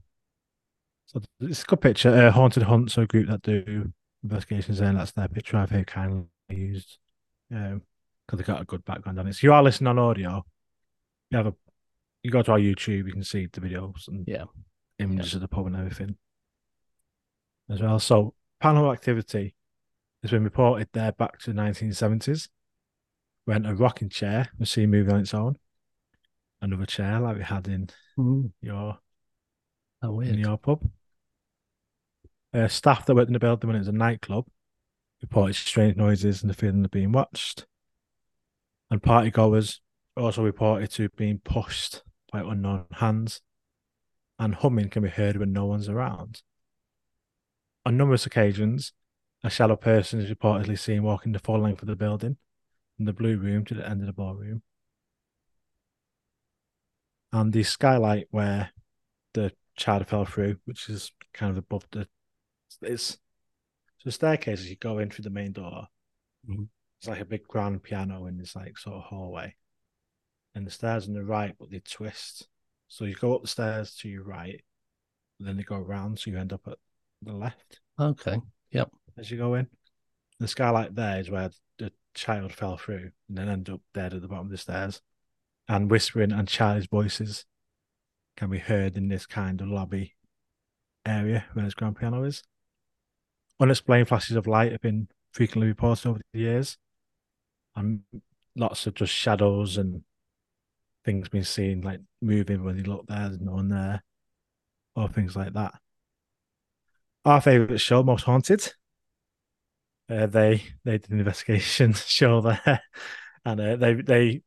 So 1.07 1.21
it's 1.41 1.63
a 1.63 1.67
good 1.67 1.81
picture. 1.81 2.11
Uh, 2.11 2.31
Haunted 2.31 2.65
Hunts 2.65 2.95
so 2.95 3.03
a 3.03 3.07
group 3.07 3.29
that 3.29 3.43
do 3.43 3.93
investigations, 4.23 4.79
there, 4.79 4.89
and 4.89 4.99
that's 4.99 5.13
their 5.13 5.29
picture 5.29 5.57
I've 5.57 5.71
very 5.71 5.85
kindly 5.85 6.27
used. 6.49 6.99
Um, 7.55 7.83
because 8.27 8.39
they 8.39 8.45
got 8.45 8.63
a 8.63 8.65
good 8.65 8.85
background 8.85 9.19
on 9.19 9.27
it. 9.27 9.35
So 9.35 9.47
you 9.47 9.53
are 9.53 9.63
listening 9.63 9.89
on 9.89 9.99
audio. 9.99 10.45
You 11.31 11.39
have 11.39 11.47
a 11.49 11.55
you 12.23 12.31
go 12.31 12.43
to 12.43 12.53
our 12.53 12.59
YouTube, 12.59 13.07
you 13.07 13.13
can 13.13 13.25
see 13.25 13.49
the 13.53 13.61
videos 13.61 14.09
and 14.09 14.25
Yeah. 14.27 14.45
Images 14.99 15.35
of 15.35 15.41
the 15.41 15.49
pub 15.49 15.67
and 15.67 15.77
everything 15.77 16.17
as 17.71 17.81
well. 17.81 17.99
So 17.99 18.35
paranormal 18.63 18.93
activity 18.93 19.55
has 20.23 20.31
been 20.31 20.45
reported 20.45 20.89
there 20.93 21.13
back 21.13 21.39
to 21.41 21.53
the 21.53 21.61
1970s 21.61 22.49
when 23.45 23.67
a 23.67 23.75
rocking 23.75 24.09
chair 24.09 24.49
was 24.59 24.71
seen 24.71 24.91
moving 24.91 25.15
on 25.15 25.21
its 25.21 25.35
own. 25.35 25.57
Another 26.61 26.87
chair 26.87 27.19
like 27.19 27.37
we 27.37 27.43
had 27.43 27.67
in 27.67 27.89
your 28.61 28.99
Oh, 30.05 30.19
in 30.21 30.39
your 30.39 30.59
pub. 30.59 30.83
Uh, 32.53 32.69
staff 32.69 33.07
that 33.07 33.15
worked 33.15 33.29
in 33.29 33.33
the 33.33 33.39
building 33.39 33.69
when 33.69 33.77
it 33.77 33.81
was 33.81 33.89
a 33.89 33.93
nightclub 33.93 34.47
reported 35.23 35.55
strange 35.55 35.97
noises 35.97 36.43
and 36.43 36.51
the 36.51 36.55
feeling 36.55 36.85
of 36.85 36.91
being 36.91 37.13
watched. 37.13 37.67
And 38.91 39.03
party 39.03 39.31
goers 39.31 39.81
also 40.17 40.43
reported 40.43 40.91
to 40.93 41.09
being 41.11 41.39
pushed 41.39 42.03
by 42.33 42.41
unknown 42.41 42.87
hands. 42.91 43.41
And 44.43 44.57
humming 44.57 44.89
can 44.89 45.05
be 45.05 45.09
heard 45.09 45.37
when 45.37 45.53
no 45.53 45.67
one's 45.67 45.89
around. 45.89 46.43
On 47.87 47.97
numerous 47.97 48.27
occasions, 48.27 48.93
a 49.45 49.49
shadow 49.49 49.77
person 49.77 50.19
is 50.19 50.29
reportedly 50.29 50.77
seen 50.77 51.05
walking 51.05 51.31
the 51.31 51.39
full 51.39 51.61
length 51.61 51.81
of 51.81 51.87
the 51.87 51.95
building 51.95 52.39
from 52.97 53.05
the 53.05 53.13
blue 53.13 53.37
room 53.37 53.65
to 53.67 53.75
the 53.75 53.89
end 53.89 54.01
of 54.01 54.09
the 54.09 54.13
ballroom. 54.13 54.63
And 57.33 57.53
the 57.53 57.63
skylight 57.63 58.27
where 58.33 58.73
the 59.33 59.53
child 59.77 60.09
fell 60.09 60.25
through, 60.25 60.57
which 60.65 60.89
is 60.89 61.13
kind 61.33 61.53
of 61.53 61.59
above 61.59 61.87
the 61.93 62.09
it's 62.81 63.11
so 63.99 64.07
the 64.07 64.11
staircase 64.11 64.59
as 64.59 64.69
you 64.69 64.75
go 64.75 64.99
in 64.99 65.09
through 65.09 65.23
the 65.23 65.31
main 65.31 65.53
door. 65.53 65.87
Mhm. 66.49 66.69
It's 66.99 67.07
like 67.07 67.21
a 67.21 67.25
big 67.25 67.47
grand 67.47 67.85
piano 67.85 68.27
in 68.27 68.39
this 68.39 68.57
like 68.57 68.77
sort 68.77 68.97
of 68.97 69.05
hallway. 69.05 69.55
And 70.53 70.67
the 70.67 70.73
stairs 70.73 71.07
on 71.07 71.15
the 71.15 71.23
right, 71.23 71.55
but 71.57 71.71
they 71.71 71.79
twist. 71.79 72.49
So 72.93 73.07
you 73.07 73.15
go 73.15 73.35
up 73.35 73.41
the 73.41 73.49
stairs 73.49 73.95
to 74.01 74.09
your 74.11 74.23
right, 74.23 74.63
and 75.39 75.49
then 75.49 75.57
they 75.57 75.63
go 75.63 75.77
around, 75.77 76.19
so 76.19 76.31
you 76.31 76.37
end 76.37 76.53
up 76.53 76.69
at 76.69 76.77
the 77.23 77.33
left 77.33 77.81
Okay. 77.99 78.39
Yep. 78.71 78.91
As 79.17 79.31
you 79.31 79.39
go 79.39 79.55
in. 79.55 79.67
The 80.39 80.47
skylight 80.47 80.95
there 80.95 81.19
is 81.19 81.31
where 81.31 81.51
the 81.79 81.91
child 82.13 82.53
fell 82.53 82.77
through 82.77 83.13
and 83.29 83.39
then 83.39 83.49
ended 83.49 83.77
up 83.77 83.81
dead 83.95 84.13
at 84.13 84.21
the 84.21 84.29
bottom 84.29 84.47
of 84.47 84.51
the 84.51 84.59
stairs. 84.59 85.01
And 85.69 85.91
whispering 85.91 86.33
and 86.33 86.47
childish 86.47 86.87
voices 86.91 87.47
can 88.37 88.51
be 88.51 88.59
heard 88.59 88.99
in 88.99 89.09
this 89.09 89.25
kind 89.25 89.63
of 89.63 89.69
lobby 89.69 90.15
area 91.07 91.47
where 91.55 91.65
this 91.65 91.75
grand 91.75 91.97
piano 91.97 92.25
is. 92.25 92.43
Unexplained 93.59 94.09
flashes 94.09 94.37
of 94.37 94.47
light 94.47 94.73
have 94.73 94.83
been 94.83 95.09
frequently 95.33 95.69
reported 95.69 96.09
over 96.09 96.21
the 96.35 96.41
years, 96.41 96.77
and 97.75 98.01
lots 98.55 98.87
of 98.87 98.95
just 98.95 99.15
shadows 99.15 99.79
and 99.79 100.03
things 101.05 101.29
being 101.29 101.45
seen 101.45 101.81
like 101.83 102.01
moving 102.21 102.65
when 102.65 102.77
you 102.77 102.85
look 102.85 103.07
there, 103.07 103.29
there's 103.29 103.41
no 103.41 103.53
one 103.53 103.69
there, 103.69 104.03
or 104.97 105.09
things 105.09 105.35
like 105.37 105.53
that. 105.55 105.75
Our 107.25 107.41
favourite 107.41 107.81
show, 107.81 108.03
Most 108.03 108.25
Haunted. 108.25 108.73
Uh, 110.09 110.27
they 110.27 110.63
they 110.85 110.99
did 110.99 111.11
an 111.11 111.19
investigation 111.21 111.93
show 111.95 112.41
there, 112.41 112.83
and 113.45 113.61
uh, 113.61 113.77
they 113.77 113.95
they 113.95 114.43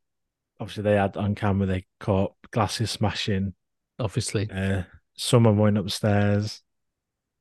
obviously 0.59 0.83
they 0.83 0.95
had 0.95 1.17
on 1.17 1.35
camera 1.35 1.65
they 1.67 1.85
caught 1.99 2.33
glasses 2.51 2.91
smashing, 2.91 3.53
Obviously. 3.99 4.51
uh, 4.51 4.83
someone 5.15 5.57
going 5.57 5.77
upstairs 5.77 6.61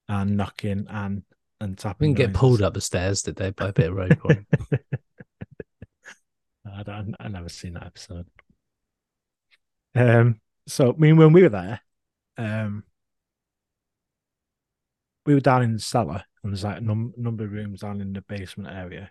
and 0.09 0.37
knocking 0.37 0.87
and 0.88 1.22
and 1.61 1.72
We 1.72 1.74
tapping. 1.77 2.14
didn't 2.14 2.16
get 2.16 2.35
pulled 2.35 2.62
up 2.62 2.74
the 2.74 2.81
stairs, 2.81 3.22
did 3.22 3.37
they, 3.37 3.50
by 3.50 3.68
a 3.68 3.72
bit 3.72 3.88
of 3.90 3.96
road 3.96 4.18
going? 4.22 4.46
I 6.66 6.83
don't, 6.83 7.14
I 7.20 7.29
never 7.29 7.48
seen 7.48 7.74
that 7.74 7.87
episode. 7.87 8.27
Um, 9.94 10.40
so 10.66 10.92
I 10.92 10.96
mean, 10.96 11.16
when 11.16 11.33
we 11.33 11.42
were 11.42 11.48
there, 11.48 11.80
um, 12.37 12.85
we 15.26 15.35
were 15.35 15.40
down 15.40 15.62
in 15.62 15.74
the 15.74 15.78
cellar, 15.80 16.22
and 16.42 16.52
there's 16.52 16.64
like 16.64 16.78
a 16.78 16.80
num- 16.80 17.14
number 17.16 17.44
of 17.44 17.52
rooms 17.52 17.80
down 17.80 18.00
in 18.00 18.12
the 18.12 18.20
basement 18.22 18.74
area. 18.74 19.11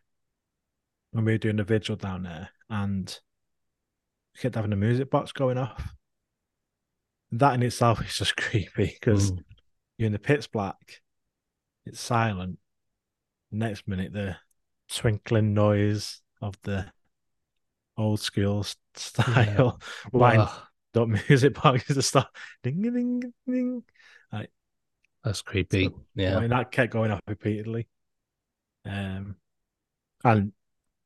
When 1.12 1.26
we 1.26 1.34
were 1.34 1.38
doing 1.38 1.58
the 1.58 1.64
vigil 1.64 1.96
down 1.96 2.24
there, 2.24 2.50
and 2.70 3.08
we 4.34 4.42
kept 4.42 4.56
having 4.56 4.72
the 4.72 4.76
music 4.76 5.10
box 5.10 5.32
going 5.32 5.58
off. 5.58 5.94
That 7.32 7.56
in 7.56 7.64
itself 7.64 8.02
is 8.06 8.16
just 8.18 8.36
creepy 8.38 8.96
because 9.00 9.32
Mm. 9.32 9.44
you're 9.98 10.08
in 10.08 10.14
the 10.14 10.20
pit's 10.20 10.48
black, 10.48 11.02
it's 11.86 12.00
silent. 12.00 12.60
Next 13.52 13.88
minute, 13.88 14.14
the 14.14 14.38
twinkling 14.92 15.54
noise 15.54 16.22
of 16.42 16.56
the 16.64 16.92
old 17.98 18.20
school 18.20 18.66
style 18.96 19.80
Ugh, 20.14 20.50
up 20.98 21.08
music 21.30 21.62
box 21.62 21.86
to 21.88 22.02
start 22.02 22.28
ding 22.64 22.82
ding 22.82 22.94
ding 22.94 23.34
ding. 23.48 23.84
that's 25.24 25.42
creepy. 25.42 25.86
So, 25.86 26.02
yeah. 26.16 26.38
I 26.38 26.42
mean, 26.42 26.50
that 26.50 26.72
kept 26.72 26.94
going 26.94 27.12
off 27.12 27.22
repeatedly. 27.28 27.88
Um, 28.86 29.36
and 30.24 30.52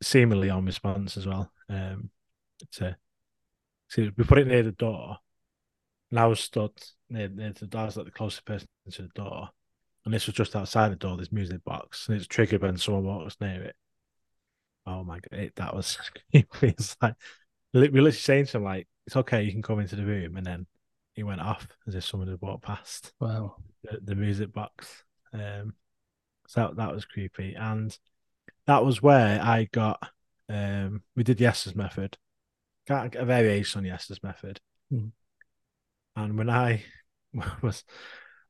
seemingly 0.02 0.50
on 0.50 0.66
response 0.66 1.18
as 1.18 1.26
well. 1.26 1.52
Um, 1.70 2.10
to 2.74 2.98
see, 3.90 4.12
we 4.16 4.24
put 4.24 4.40
it 4.40 4.48
near 4.48 4.64
the 4.64 4.72
door, 4.72 5.18
and 6.12 6.20
I 6.20 6.28
was 6.28 6.40
stood 6.40 6.72
near, 7.10 7.28
near 7.30 7.54
the 7.54 7.68
door, 7.68 7.82
I 7.82 7.86
was 7.86 7.98
like 7.98 8.06
the 8.06 8.12
closest 8.12 8.46
person 8.46 8.68
to 8.92 9.02
the 9.04 9.10
door, 9.10 9.50
and 10.06 10.14
this 10.14 10.26
was 10.26 10.36
just 10.36 10.56
outside 10.56 10.92
the 10.92 10.96
door. 10.96 11.18
This 11.18 11.32
music 11.32 11.64
box, 11.64 12.08
and 12.08 12.18
it's 12.18 12.28
triggered 12.28 12.62
when 12.62 12.78
someone 12.78 13.04
walks 13.04 13.38
near 13.42 13.64
it. 13.64 13.76
Oh 14.86 15.04
my 15.04 15.20
god, 15.20 15.40
it, 15.40 15.56
that 15.56 15.76
was 15.76 15.98
creepy. 16.32 16.70
It's 16.70 16.96
like 17.02 17.16
literally 17.80 18.12
saying 18.12 18.46
to 18.48 18.58
him 18.58 18.64
like, 18.64 18.88
"It's 19.06 19.16
okay, 19.16 19.44
you 19.44 19.52
can 19.52 19.62
come 19.62 19.80
into 19.80 19.96
the 19.96 20.06
room," 20.06 20.38
and 20.38 20.46
then 20.46 20.68
he 21.14 21.24
went 21.24 21.42
off 21.42 21.68
as 21.88 21.96
if 21.96 22.04
someone 22.06 22.30
had 22.30 22.42
walked 22.42 22.64
past 22.64 23.14
Wow. 23.20 23.56
the, 23.84 24.00
the 24.04 24.16
music 24.16 24.54
box. 24.54 25.04
Um, 25.34 25.74
so 26.48 26.62
that, 26.62 26.76
that 26.78 26.94
was 26.94 27.06
creepy, 27.06 27.56
and 27.56 27.98
that 28.68 28.86
was 28.86 29.02
where 29.02 29.42
I 29.42 29.68
got. 29.72 30.02
Um, 30.50 31.04
we 31.16 31.24
did 31.24 31.42
Estes 31.42 31.76
method, 31.76 32.18
got 32.88 33.16
a 33.16 33.26
variation 33.26 33.80
on 33.86 33.92
Estes 33.92 34.24
method, 34.24 34.60
Mhm. 34.92 35.12
and 36.16 36.38
when 36.38 36.50
I 36.50 36.84
was 37.62 37.84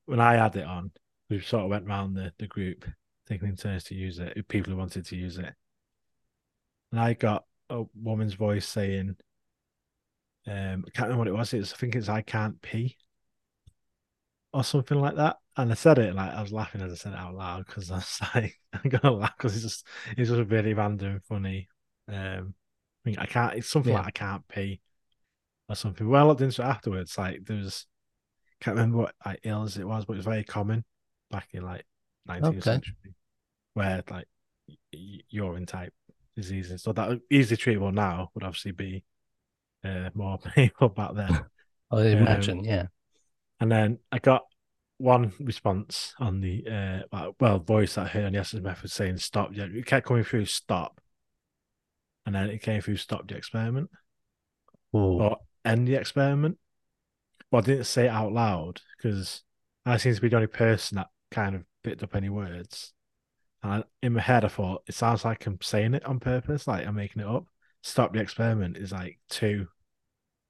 when 0.05 0.19
I 0.19 0.35
had 0.35 0.55
it 0.55 0.65
on, 0.65 0.91
we 1.29 1.41
sort 1.41 1.63
of 1.63 1.69
went 1.69 1.87
round 1.87 2.15
the, 2.15 2.31
the 2.39 2.47
group 2.47 2.85
taking 3.27 3.55
turns 3.55 3.83
to 3.85 3.95
use 3.95 4.19
it. 4.19 4.47
People 4.47 4.71
who 4.71 4.77
wanted 4.77 5.05
to 5.07 5.15
use 5.15 5.37
it, 5.37 5.53
and 6.91 6.99
I 6.99 7.13
got 7.13 7.45
a 7.69 7.83
woman's 7.95 8.33
voice 8.33 8.67
saying, 8.67 9.17
um, 10.47 10.85
I 10.87 10.89
can't 10.91 11.09
remember 11.09 11.17
what 11.19 11.27
it 11.27 11.33
was. 11.33 11.53
It's 11.53 11.73
I 11.73 11.77
think 11.77 11.95
it's 11.95 12.09
I 12.09 12.21
can't 12.21 12.61
pee 12.61 12.95
or 14.53 14.63
something 14.63 14.99
like 14.99 15.15
that. 15.15 15.37
And 15.55 15.71
I 15.71 15.75
said 15.75 15.97
it 15.97 16.15
like 16.15 16.31
I 16.33 16.41
was 16.41 16.51
laughing 16.53 16.81
as 16.81 16.91
I 16.91 16.95
said 16.95 17.13
it 17.13 17.19
out 17.19 17.35
loud 17.35 17.65
because 17.65 17.91
I 17.91 17.95
was 17.95 18.19
like, 18.35 18.55
I'm 18.73 18.89
gonna 18.89 19.11
laugh 19.15 19.33
because 19.37 19.53
it's 19.55 19.63
just 19.63 19.87
it's 20.17 20.29
just 20.29 20.49
really 20.49 20.73
random 20.73 21.13
and 21.13 21.23
funny. 21.25 21.67
Um, 22.07 22.53
I 23.05 23.09
think 23.09 23.19
I 23.19 23.25
can't. 23.25 23.55
It's 23.55 23.69
something 23.69 23.91
Yeah. 23.91 23.93
like 23.93 24.07
I 24.07 24.11
can't 24.11 24.47
pee 24.47 24.81
or 25.69 25.75
something. 25.75 26.07
Well, 26.09 26.23
I 26.25 26.27
looked 26.27 26.41
into 26.41 26.61
it 26.63 26.65
afterwards. 26.65 27.17
Like 27.17 27.45
there 27.45 27.57
was, 27.57 27.87
can't 28.61 28.77
remember 28.77 28.99
what 28.99 29.15
like 29.25 29.41
illness 29.43 29.77
it 29.77 29.87
was, 29.87 30.05
but 30.05 30.13
it 30.13 30.17
was 30.17 30.25
very 30.25 30.43
common 30.43 30.85
back 31.31 31.49
in 31.53 31.63
like 31.63 31.85
19th 32.27 32.63
Okay. 32.63 32.63
century, 32.65 33.15
where 33.73 34.03
like 34.11 34.27
urine 35.29 35.65
type 35.65 35.93
diseases. 36.37 36.83
So 36.83 36.93
that 36.93 37.19
easily 37.29 37.57
treatable 37.57 37.93
now 37.93 38.29
would 38.33 38.43
obviously 38.45 38.71
be 38.71 39.03
uh, 39.83 40.11
more 40.13 40.37
painful 40.55 40.89
back 40.89 41.15
then. 41.15 41.45
I 41.91 42.01
imagine, 42.03 42.63
yeah. 42.63 42.87
And 43.59 43.71
then 43.71 43.99
I 44.11 44.19
got 44.19 44.43
one 44.99 45.31
response 45.39 46.15
on 46.19 46.41
the 46.41 46.65
uh 47.13 47.29
well 47.39 47.59
voice 47.59 47.95
that 47.95 48.05
I 48.05 48.07
heard 48.07 48.25
on 48.25 48.31
the 48.31 48.39
yesterday's 48.39 48.63
method 48.63 48.91
saying 48.91 49.17
stop. 49.17 49.51
Yeah, 49.53 49.67
it 49.71 49.85
kept 49.85 50.07
coming 50.07 50.23
through 50.23 50.45
stop. 50.45 51.01
And 52.25 52.35
then 52.35 52.49
it 52.49 52.61
came 52.61 52.81
through 52.81 52.97
stop 52.97 53.27
the 53.27 53.35
experiment 53.35 53.89
Oh, 54.93 55.19
or 55.21 55.37
end 55.65 55.87
the 55.87 55.95
experiment. 55.95 56.57
But 57.51 57.59
I 57.59 57.61
didn't 57.61 57.85
say 57.85 58.05
it 58.05 58.09
out 58.09 58.33
loud 58.33 58.81
because 58.97 59.43
I 59.85 59.97
seem 59.97 60.13
to 60.13 60.21
be 60.21 60.29
the 60.29 60.35
only 60.35 60.47
person 60.47 60.97
that 60.97 61.07
kind 61.31 61.55
of 61.55 61.63
picked 61.83 62.03
up 62.03 62.15
any 62.15 62.29
words. 62.29 62.93
And 63.63 63.83
in 64.01 64.13
my 64.13 64.21
head, 64.21 64.45
I 64.45 64.49
thought 64.49 64.83
it 64.87 64.95
sounds 64.95 65.25
like 65.25 65.45
I'm 65.45 65.59
saying 65.61 65.93
it 65.93 66.05
on 66.05 66.19
purpose, 66.19 66.67
like 66.67 66.85
I'm 66.85 66.95
making 66.95 67.21
it 67.21 67.27
up. 67.27 67.45
Stop 67.83 68.13
the 68.13 68.19
experiment 68.19 68.77
is 68.77 68.91
like 68.91 69.19
too 69.29 69.67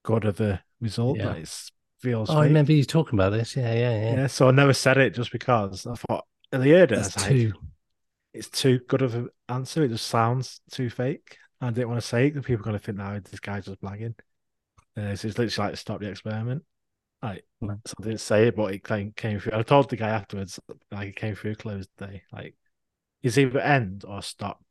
good 0.03 0.25
of 0.25 0.39
a 0.41 0.63
result. 0.81 1.17
Yeah. 1.17 1.27
Like 1.29 1.43
it 1.43 1.71
feels. 1.99 2.29
oh 2.29 2.37
I 2.37 2.45
remember 2.45 2.73
you 2.73 2.83
talking 2.83 3.17
about 3.17 3.31
this. 3.31 3.55
Yeah, 3.55 3.73
yeah, 3.73 3.99
yeah. 3.99 4.15
Yeah, 4.15 4.27
so 4.27 4.47
I 4.47 4.51
never 4.51 4.73
said 4.73 4.97
it 4.97 5.13
just 5.13 5.31
because 5.31 5.85
I 5.85 5.95
thought 5.95 6.25
and 6.51 6.63
I 6.63 6.67
heard 6.67 6.91
it. 6.91 6.97
I 6.97 7.01
That's 7.01 7.15
was 7.15 7.23
like, 7.23 7.31
too. 7.33 7.53
it's 8.33 8.49
too 8.49 8.79
good 8.87 9.01
of 9.01 9.15
an 9.15 9.29
answer. 9.49 9.83
It 9.83 9.89
just 9.89 10.07
sounds 10.07 10.61
too 10.71 10.89
fake. 10.89 11.37
I 11.59 11.71
didn't 11.71 11.89
want 11.89 12.01
to 12.01 12.07
say 12.07 12.27
it 12.27 12.31
because 12.31 12.45
people 12.45 12.61
are 12.61 12.65
going 12.65 12.79
to 12.79 12.83
think 12.83 12.97
now 12.97 13.19
this 13.19 13.39
guy's 13.39 13.65
just 13.65 13.81
blagging. 13.81 14.15
Uh, 14.95 15.15
so 15.15 15.27
it's 15.27 15.37
literally 15.37 15.69
like 15.69 15.77
stop 15.77 15.99
the 15.99 16.09
experiment. 16.09 16.63
Like, 17.21 17.45
so 17.61 17.95
I 17.99 18.03
didn't 18.03 18.19
say 18.19 18.47
it, 18.47 18.55
but 18.55 18.73
it 18.73 18.83
came, 18.83 19.11
came 19.11 19.39
through. 19.39 19.53
I 19.57 19.63
told 19.63 19.89
the 19.89 19.95
guy 19.95 20.09
afterwards, 20.09 20.59
like, 20.91 21.09
it 21.09 21.15
came 21.15 21.35
through 21.35 21.55
closed 21.55 21.89
day. 21.97 22.21
Like, 22.31 22.55
it's 23.27 23.37
either 23.37 23.59
end 23.59 24.03
or 24.07 24.21
stop. 24.21 24.63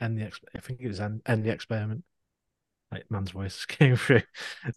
End 0.00 0.18
the, 0.18 0.30
I 0.54 0.60
think 0.60 0.80
it 0.80 0.88
was 0.88 1.00
end, 1.00 1.22
end 1.26 1.44
the 1.44 1.50
experiment. 1.50 2.04
Like, 2.92 3.10
man's 3.10 3.30
voice 3.30 3.64
came 3.64 3.96
through 3.96 4.22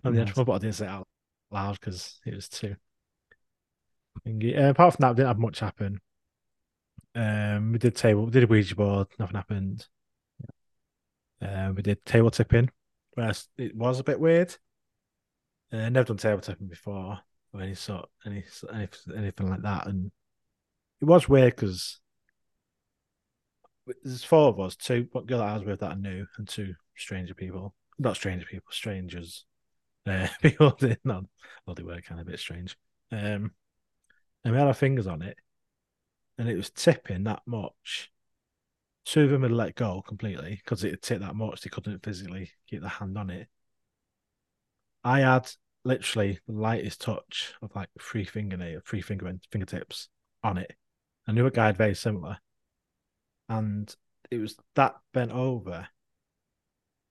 on 0.03 0.13
the 0.13 0.21
actual, 0.21 0.45
but 0.45 0.53
I 0.53 0.57
didn't 0.59 0.75
say 0.75 0.85
it 0.85 0.89
out 0.89 1.07
loud 1.51 1.79
because 1.79 2.19
it 2.25 2.33
was 2.33 2.49
too. 2.49 2.75
thingy. 4.25 4.57
Uh, 4.57 4.69
apart 4.69 4.95
from 4.95 5.03
that, 5.03 5.15
didn't 5.15 5.27
have 5.27 5.39
much 5.39 5.59
happen. 5.59 5.99
Um, 7.15 7.71
we 7.71 7.79
did 7.79 7.95
table, 7.95 8.25
we 8.25 8.31
did 8.31 8.43
a 8.43 8.47
Ouija 8.47 8.75
board, 8.75 9.07
nothing 9.17 9.35
happened. 9.35 9.87
Um, 11.41 11.75
we 11.75 11.81
did 11.81 12.05
table 12.05 12.31
tipping, 12.31 12.69
where 13.13 13.33
it 13.57 13.75
was 13.75 13.99
a 13.99 14.03
bit 14.03 14.19
weird. 14.19 14.55
Uh, 15.71 15.89
never 15.89 16.05
done 16.05 16.17
table 16.17 16.41
tipping 16.41 16.67
before, 16.67 17.19
or 17.53 17.61
any 17.61 17.73
sort, 17.73 18.07
any, 18.25 18.43
any 18.73 18.87
anything 19.15 19.49
like 19.49 19.61
that, 19.63 19.87
and 19.87 20.11
it 21.01 21.05
was 21.05 21.27
weird 21.27 21.55
because 21.55 21.99
there's 24.03 24.23
four 24.23 24.49
of 24.49 24.59
us, 24.59 24.75
two 24.75 25.07
one 25.11 25.25
girl 25.25 25.41
I 25.41 25.53
was 25.55 25.63
with 25.63 25.79
that 25.79 25.91
I 25.91 25.95
knew, 25.95 26.25
and 26.37 26.47
two 26.47 26.73
stranger 26.95 27.33
people, 27.33 27.73
not 27.99 28.15
stranger 28.15 28.45
people, 28.45 28.67
strangers. 28.71 29.45
Uh, 30.05 30.27
people 30.41 30.71
did 30.71 30.99
not, 31.03 31.25
well, 31.65 31.75
they 31.75 31.83
were 31.83 32.01
kind 32.01 32.19
of 32.21 32.27
a 32.27 32.31
bit 32.31 32.39
strange. 32.39 32.77
Um, 33.11 33.51
and 34.43 34.53
we 34.53 34.57
had 34.57 34.67
our 34.67 34.73
fingers 34.73 35.07
on 35.07 35.21
it, 35.21 35.37
and 36.37 36.49
it 36.49 36.55
was 36.55 36.69
tipping 36.69 37.23
that 37.23 37.41
much. 37.45 38.11
Two 39.05 39.23
of 39.23 39.29
them 39.29 39.43
had 39.43 39.51
let 39.51 39.75
go 39.75 40.01
completely 40.01 40.59
because 40.63 40.83
it 40.83 40.91
had 40.91 41.01
tipped 41.01 41.21
that 41.21 41.35
much 41.35 41.61
they 41.61 41.69
couldn't 41.69 42.03
physically 42.03 42.51
keep 42.69 42.81
their 42.81 42.89
hand 42.89 43.17
on 43.17 43.29
it. 43.29 43.47
I 45.03 45.21
had 45.21 45.49
literally 45.85 46.39
the 46.45 46.53
lightest 46.53 47.01
touch 47.01 47.53
of 47.61 47.73
like 47.73 47.89
three 48.01 48.25
fingernail, 48.25 48.81
three 48.85 49.01
finger 49.01 49.31
fingertips 49.51 50.09
on 50.43 50.57
it. 50.57 50.73
I 51.25 51.31
knew 51.31 51.45
a 51.45 51.51
guy 51.51 51.67
had 51.67 51.77
very 51.77 51.95
similar, 51.95 52.37
and 53.49 53.93
it 54.31 54.37
was 54.37 54.57
that 54.75 54.95
bent 55.13 55.31
over. 55.31 55.87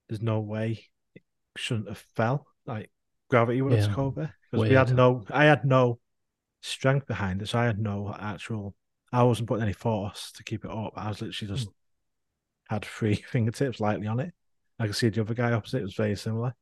There's 0.08 0.22
no 0.22 0.40
way 0.40 0.86
it 1.14 1.22
shouldn't 1.56 1.88
have 1.88 2.04
fell. 2.14 2.46
Like 2.66 2.90
gravity 3.28 3.62
would 3.62 3.72
have 3.72 3.80
Yeah. 3.80 3.88
took 3.88 3.98
over 3.98 4.34
because 4.50 4.68
we 4.68 4.74
had 4.74 4.92
no. 4.94 5.24
I 5.30 5.44
had 5.44 5.64
no 5.64 5.98
strength 6.62 7.06
behind 7.06 7.42
it, 7.42 7.48
so 7.48 7.58
I 7.58 7.64
had 7.66 7.78
no 7.78 8.14
actual. 8.18 8.74
I 9.12 9.22
wasn't 9.22 9.48
putting 9.48 9.62
any 9.64 9.72
force 9.72 10.32
to 10.32 10.44
keep 10.44 10.64
it 10.64 10.70
up. 10.70 10.92
I 10.96 11.08
was 11.08 11.22
literally 11.22 11.54
just 11.54 11.68
had 12.68 12.84
three 12.84 13.14
fingertips 13.28 13.80
lightly 13.80 14.06
on 14.06 14.20
it. 14.20 14.32
I 14.78 14.86
could 14.86 14.96
see 14.96 15.08
the 15.08 15.22
other 15.22 15.34
guy 15.34 15.52
opposite 15.52 15.82
was 15.82 15.94
very 15.94 16.16
similar. 16.16 16.54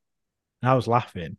And 0.63 0.71
I 0.71 0.75
was 0.75 0.87
laughing 0.89 1.37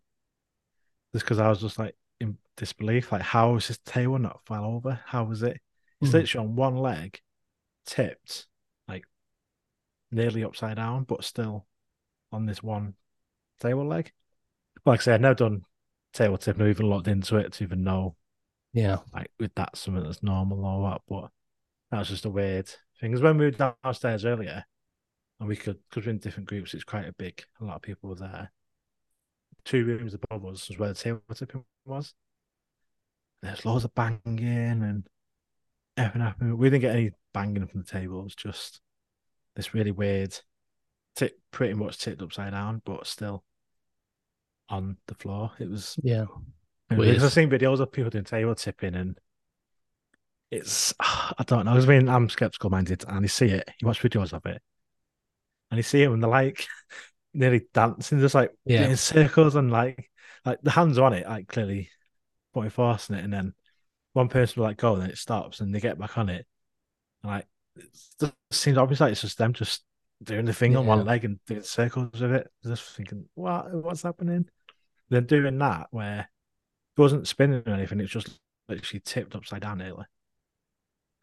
just 1.14 1.26
because 1.26 1.40
I 1.40 1.48
was 1.50 1.62
just 1.62 1.80
like 1.80 1.96
in 2.20 2.38
disbelief. 2.58 3.12
Like, 3.12 3.22
how 3.22 3.54
was 3.54 3.68
his 3.68 3.78
table 3.80 4.20
not 4.20 4.42
fell 4.46 4.66
over? 4.66 5.00
How 5.06 5.24
was 5.24 5.44
it? 5.44 5.60
It's 6.02 6.12
Hmm. 6.12 6.14
literally 6.14 6.48
on 6.48 6.56
one 6.56 6.78
leg, 6.78 7.20
tipped, 7.86 8.48
like 8.88 9.06
nearly 10.12 10.44
upside 10.44 10.78
down, 10.78 11.04
but 11.04 11.24
still 11.24 11.66
on 12.32 12.46
this 12.46 12.62
one 12.64 12.96
table 13.60 13.88
leg. 13.88 14.12
Like 14.86 15.00
I 15.02 15.04
said, 15.04 15.16
I've 15.16 15.22
never 15.22 15.36
done 15.36 15.62
table 16.14 16.38
tipping 16.38 16.64
or 16.64 16.70
even 16.70 16.90
looked 16.90 17.08
into 17.08 17.38
it 17.38 17.54
to 17.54 17.64
even 17.64 17.84
know 17.84 18.16
Yeah. 18.74 18.98
like 19.14 19.32
with 19.40 19.54
that 19.56 19.78
something 19.78 20.04
that's 20.04 20.24
normal 20.24 20.66
or 20.66 20.82
what. 20.82 21.02
But 21.08 21.32
that 21.92 22.00
was 22.00 22.10
just 22.10 22.26
a 22.26 22.30
weird 22.30 22.68
thing. 23.00 23.12
Because 23.12 23.22
when 23.22 23.38
we 23.38 23.46
were 23.46 23.74
downstairs 23.84 24.26
earlier, 24.26 24.66
and 25.40 25.50
we 25.50 25.56
could 25.56 25.78
because 25.90 26.06
we're 26.06 26.12
in 26.12 26.20
different 26.20 26.48
groups, 26.48 26.74
it's 26.74 26.84
quite 26.84 27.08
a 27.08 27.14
big. 27.14 27.44
A 27.60 27.66
lot 27.66 27.76
of 27.78 27.82
people 27.82 28.10
were 28.10 28.16
there. 28.16 28.52
Two 29.66 29.86
rooms 29.86 30.14
above 30.14 30.46
us 30.46 30.70
was 30.70 30.78
where 30.78 30.90
the 30.90 30.96
table 30.96 31.22
tipping 31.34 31.66
was. 31.86 32.14
There's 33.42 33.66
loads 33.66 33.84
of 33.84 33.94
banging 33.96 34.38
and 34.38 35.08
everything 35.98 36.22
happening. 36.22 36.58
We 36.58 36.70
didn't 36.70 36.82
get 36.82 36.96
any 36.96 37.12
banging 37.36 37.68
from 37.68 37.82
the 37.82 37.88
table. 37.88 38.22
It 38.22 38.24
was 38.24 38.36
just 38.36 38.82
this 39.56 39.74
really 39.74 39.92
weird 39.92 40.36
tip, 41.16 41.40
pretty 41.52 41.74
much 41.76 41.98
tipped 42.00 42.22
upside 42.22 42.52
down, 42.52 42.82
but 42.86 43.08
still 43.08 43.44
on 44.70 44.98
the 45.08 45.16
floor. 45.16 45.52
It 45.60 45.70
was 45.70 45.98
Yeah. 46.04 46.26
and 46.90 47.00
Weird. 47.00 47.14
Because 47.14 47.26
I've 47.26 47.34
seen 47.34 47.50
videos 47.50 47.80
of 47.80 47.92
people 47.92 48.10
doing 48.10 48.24
table 48.24 48.56
tipping, 48.56 48.96
and 48.96 49.20
it's 50.52 50.94
I 51.00 51.44
don't 51.46 51.66
know. 51.66 51.74
I 51.74 51.86
mean, 51.86 52.10
I'm 52.10 52.30
skeptical 52.30 52.70
minded, 52.70 53.04
and 53.08 53.22
you 53.22 53.28
see 53.28 53.48
it, 53.48 53.70
you 53.80 53.88
watch 53.88 54.02
videos 54.02 54.34
of 54.34 54.46
it, 54.46 54.62
and 55.72 55.78
you 55.78 55.84
see 55.84 56.04
it 56.04 56.10
when 56.10 56.20
they're 56.20 56.30
like 56.30 56.68
nearly 57.34 57.64
dancing, 57.74 58.20
just 58.20 58.36
like 58.36 58.52
Yeah. 58.66 58.88
in 58.88 58.98
circles, 58.98 59.56
and 59.56 59.72
like 59.72 60.10
like 60.46 60.62
the 60.62 60.72
hands 60.72 60.98
are 60.98 61.06
on 61.06 61.14
it, 61.14 61.28
like 61.28 61.48
clearly 61.48 61.90
putting 62.54 62.70
force 62.70 63.10
in 63.10 63.16
it, 63.16 63.24
and 63.24 63.34
then 63.34 63.54
one 64.14 64.30
person 64.30 64.62
will 64.62 64.68
like 64.70 64.78
go, 64.78 64.94
and 64.94 65.04
then 65.04 65.10
it 65.10 65.18
stops, 65.18 65.60
and 65.60 65.74
they 65.74 65.80
get 65.80 66.00
back 66.00 66.18
on 66.18 66.30
it, 66.30 66.38
and 66.38 66.46
like 67.28 67.46
it 67.78 68.34
seems 68.52 68.78
obvious 68.78 69.00
like 69.02 69.12
it's 69.12 69.22
just 69.22 69.38
them 69.38 69.54
just 69.54 69.84
doing 70.24 70.46
the 70.46 70.54
thing 70.54 70.76
on 70.78 70.86
one 70.86 71.06
leg 71.06 71.26
and 71.26 71.40
doing 71.46 71.62
circles 71.62 72.22
with 72.22 72.32
it. 72.32 72.48
Just 72.64 72.96
thinking, 72.96 73.26
what 73.36 73.74
what's 73.74 74.04
happening? 74.04 74.46
They're 75.10 75.22
doing 75.22 75.58
that 75.60 75.88
where 75.92 76.30
it 76.98 77.02
wasn't 77.02 77.28
spinning 77.28 77.64
or 77.66 77.74
anything, 77.74 78.00
it's 78.00 78.12
just 78.12 78.40
literally 78.70 79.02
tipped 79.06 79.36
upside 79.36 79.62
down 79.62 79.78
nearly. 79.80 80.06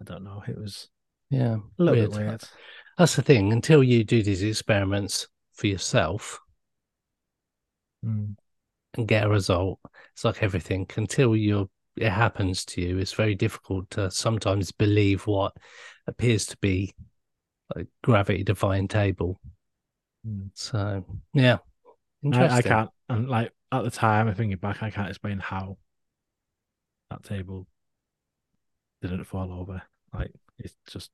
I 0.01 0.05
don't 0.05 0.25
know. 0.25 0.43
It 0.47 0.59
was 0.59 0.89
Yeah. 1.31 1.57
a 1.79 1.83
little 1.83 1.95
Weird. 1.99 2.11
bit 2.11 2.21
weird. 2.21 2.43
That's 2.99 3.17
the 3.17 3.23
thing. 3.23 3.53
Until 3.53 3.83
you 3.83 4.05
do 4.05 4.23
these 4.23 4.43
experiments 4.43 5.27
for 5.55 5.67
yourself 5.67 6.41
Mm. 8.05 8.37
and 8.95 9.09
get 9.09 9.25
a 9.25 9.29
result, 9.31 9.79
it's 10.13 10.25
like 10.25 10.43
everything. 10.43 10.89
Until 10.97 11.37
you're 11.37 11.69
it 11.97 12.11
happens 12.11 12.65
to 12.65 12.81
you, 12.81 12.99
it's 12.99 13.13
very 13.13 13.35
difficult 13.35 13.89
to 13.91 14.11
sometimes 14.11 14.73
believe 14.73 15.27
what 15.27 15.55
appears 16.07 16.47
to 16.47 16.57
be 16.59 16.95
a 17.77 17.87
gravity 18.03 18.45
defying 18.45 18.89
table. 18.89 19.41
Mm. 20.27 20.51
So 20.55 21.05
yeah. 21.35 21.59
I, 22.25 22.27
Interesting. 22.27 22.59
I 22.59 22.63
can't, 22.63 22.91
and 23.09 23.29
like 23.29 23.53
at 23.73 23.83
the 23.83 23.91
time, 23.91 24.29
I 24.29 24.35
thinking 24.35 24.59
back, 24.59 24.83
I 24.83 24.91
can't 24.91 25.09
explain 25.09 25.39
how 25.39 25.79
that 27.11 27.25
table 27.25 27.67
didn't 29.01 29.25
fall 29.25 29.53
over. 29.53 29.83
Like 30.15 30.31
it's 30.59 30.77
just, 30.89 31.11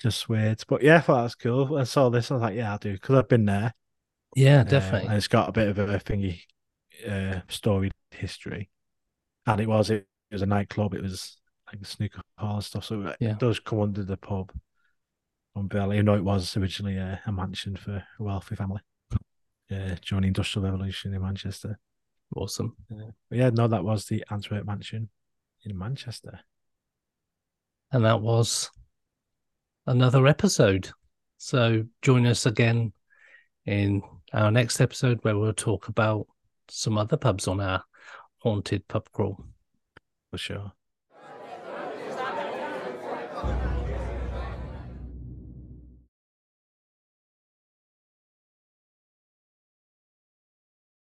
just 0.00 0.28
weird. 0.28 0.62
But 0.68 0.82
yeah, 0.82 0.96
I 0.96 1.00
thought 1.00 1.22
that's 1.22 1.34
cool. 1.34 1.78
I 1.78 1.84
saw 1.84 2.10
this, 2.10 2.30
I 2.30 2.34
was 2.34 2.42
like, 2.42 2.56
yeah, 2.56 2.72
I'll 2.72 2.78
do 2.78 2.92
because 2.92 3.16
I've 3.16 3.28
been 3.28 3.46
there. 3.46 3.72
Yeah, 4.34 4.60
Um, 4.60 4.66
definitely. 4.66 5.08
and 5.08 5.16
it's 5.16 5.28
got 5.28 5.48
a 5.48 5.52
bit 5.52 5.68
of 5.68 5.78
a 5.78 5.98
thingy 5.98 6.42
uh, 7.08 7.40
storied 7.48 7.92
history. 8.10 8.68
And 9.46 9.60
it 9.60 9.68
was 9.68 9.90
it, 9.90 10.06
it 10.30 10.34
was 10.34 10.42
a 10.42 10.46
nightclub. 10.46 10.94
It 10.94 11.02
was 11.02 11.38
like 11.72 11.86
snooker 11.86 12.20
hall 12.38 12.56
and 12.56 12.64
stuff. 12.64 12.84
So 12.84 13.02
it 13.02 13.16
Yeah. 13.20 13.34
does 13.34 13.60
come 13.60 13.80
under 13.80 14.04
the 14.04 14.16
pub 14.16 14.52
umbrella, 15.54 15.94
even 15.94 16.06
though 16.06 16.14
it 16.14 16.24
was 16.24 16.56
originally 16.56 16.96
a, 16.96 17.20
a 17.26 17.32
mansion 17.32 17.76
for 17.76 17.96
a 18.18 18.22
wealthy 18.22 18.56
family. 18.56 18.80
Uh, 19.70 19.96
during 20.06 20.22
the 20.22 20.28
Industrial 20.28 20.64
Revolution 20.64 21.14
in 21.14 21.22
Manchester. 21.22 21.78
Awesome. 22.36 22.76
Uh, 22.90 23.10
but 23.30 23.38
yeah, 23.38 23.48
no, 23.50 23.66
that 23.68 23.82
was 23.84 24.04
the 24.04 24.22
Antwerp 24.30 24.66
Mansion 24.66 25.08
in 25.64 25.78
Manchester. 25.78 26.40
And 27.90 28.04
that 28.04 28.20
was 28.20 28.70
another 29.86 30.26
episode. 30.26 30.90
So 31.38 31.84
join 32.02 32.26
us 32.26 32.44
again 32.44 32.92
in 33.64 34.02
our 34.34 34.50
next 34.50 34.80
episode 34.80 35.20
where 35.22 35.38
we'll 35.38 35.52
talk 35.54 35.88
about 35.88 36.26
some 36.68 36.98
other 36.98 37.16
pubs 37.16 37.48
on 37.48 37.60
our 37.60 37.82
haunted 38.38 38.86
pub 38.88 39.10
crawl. 39.12 39.42
For 40.30 40.38
sure. 40.38 40.72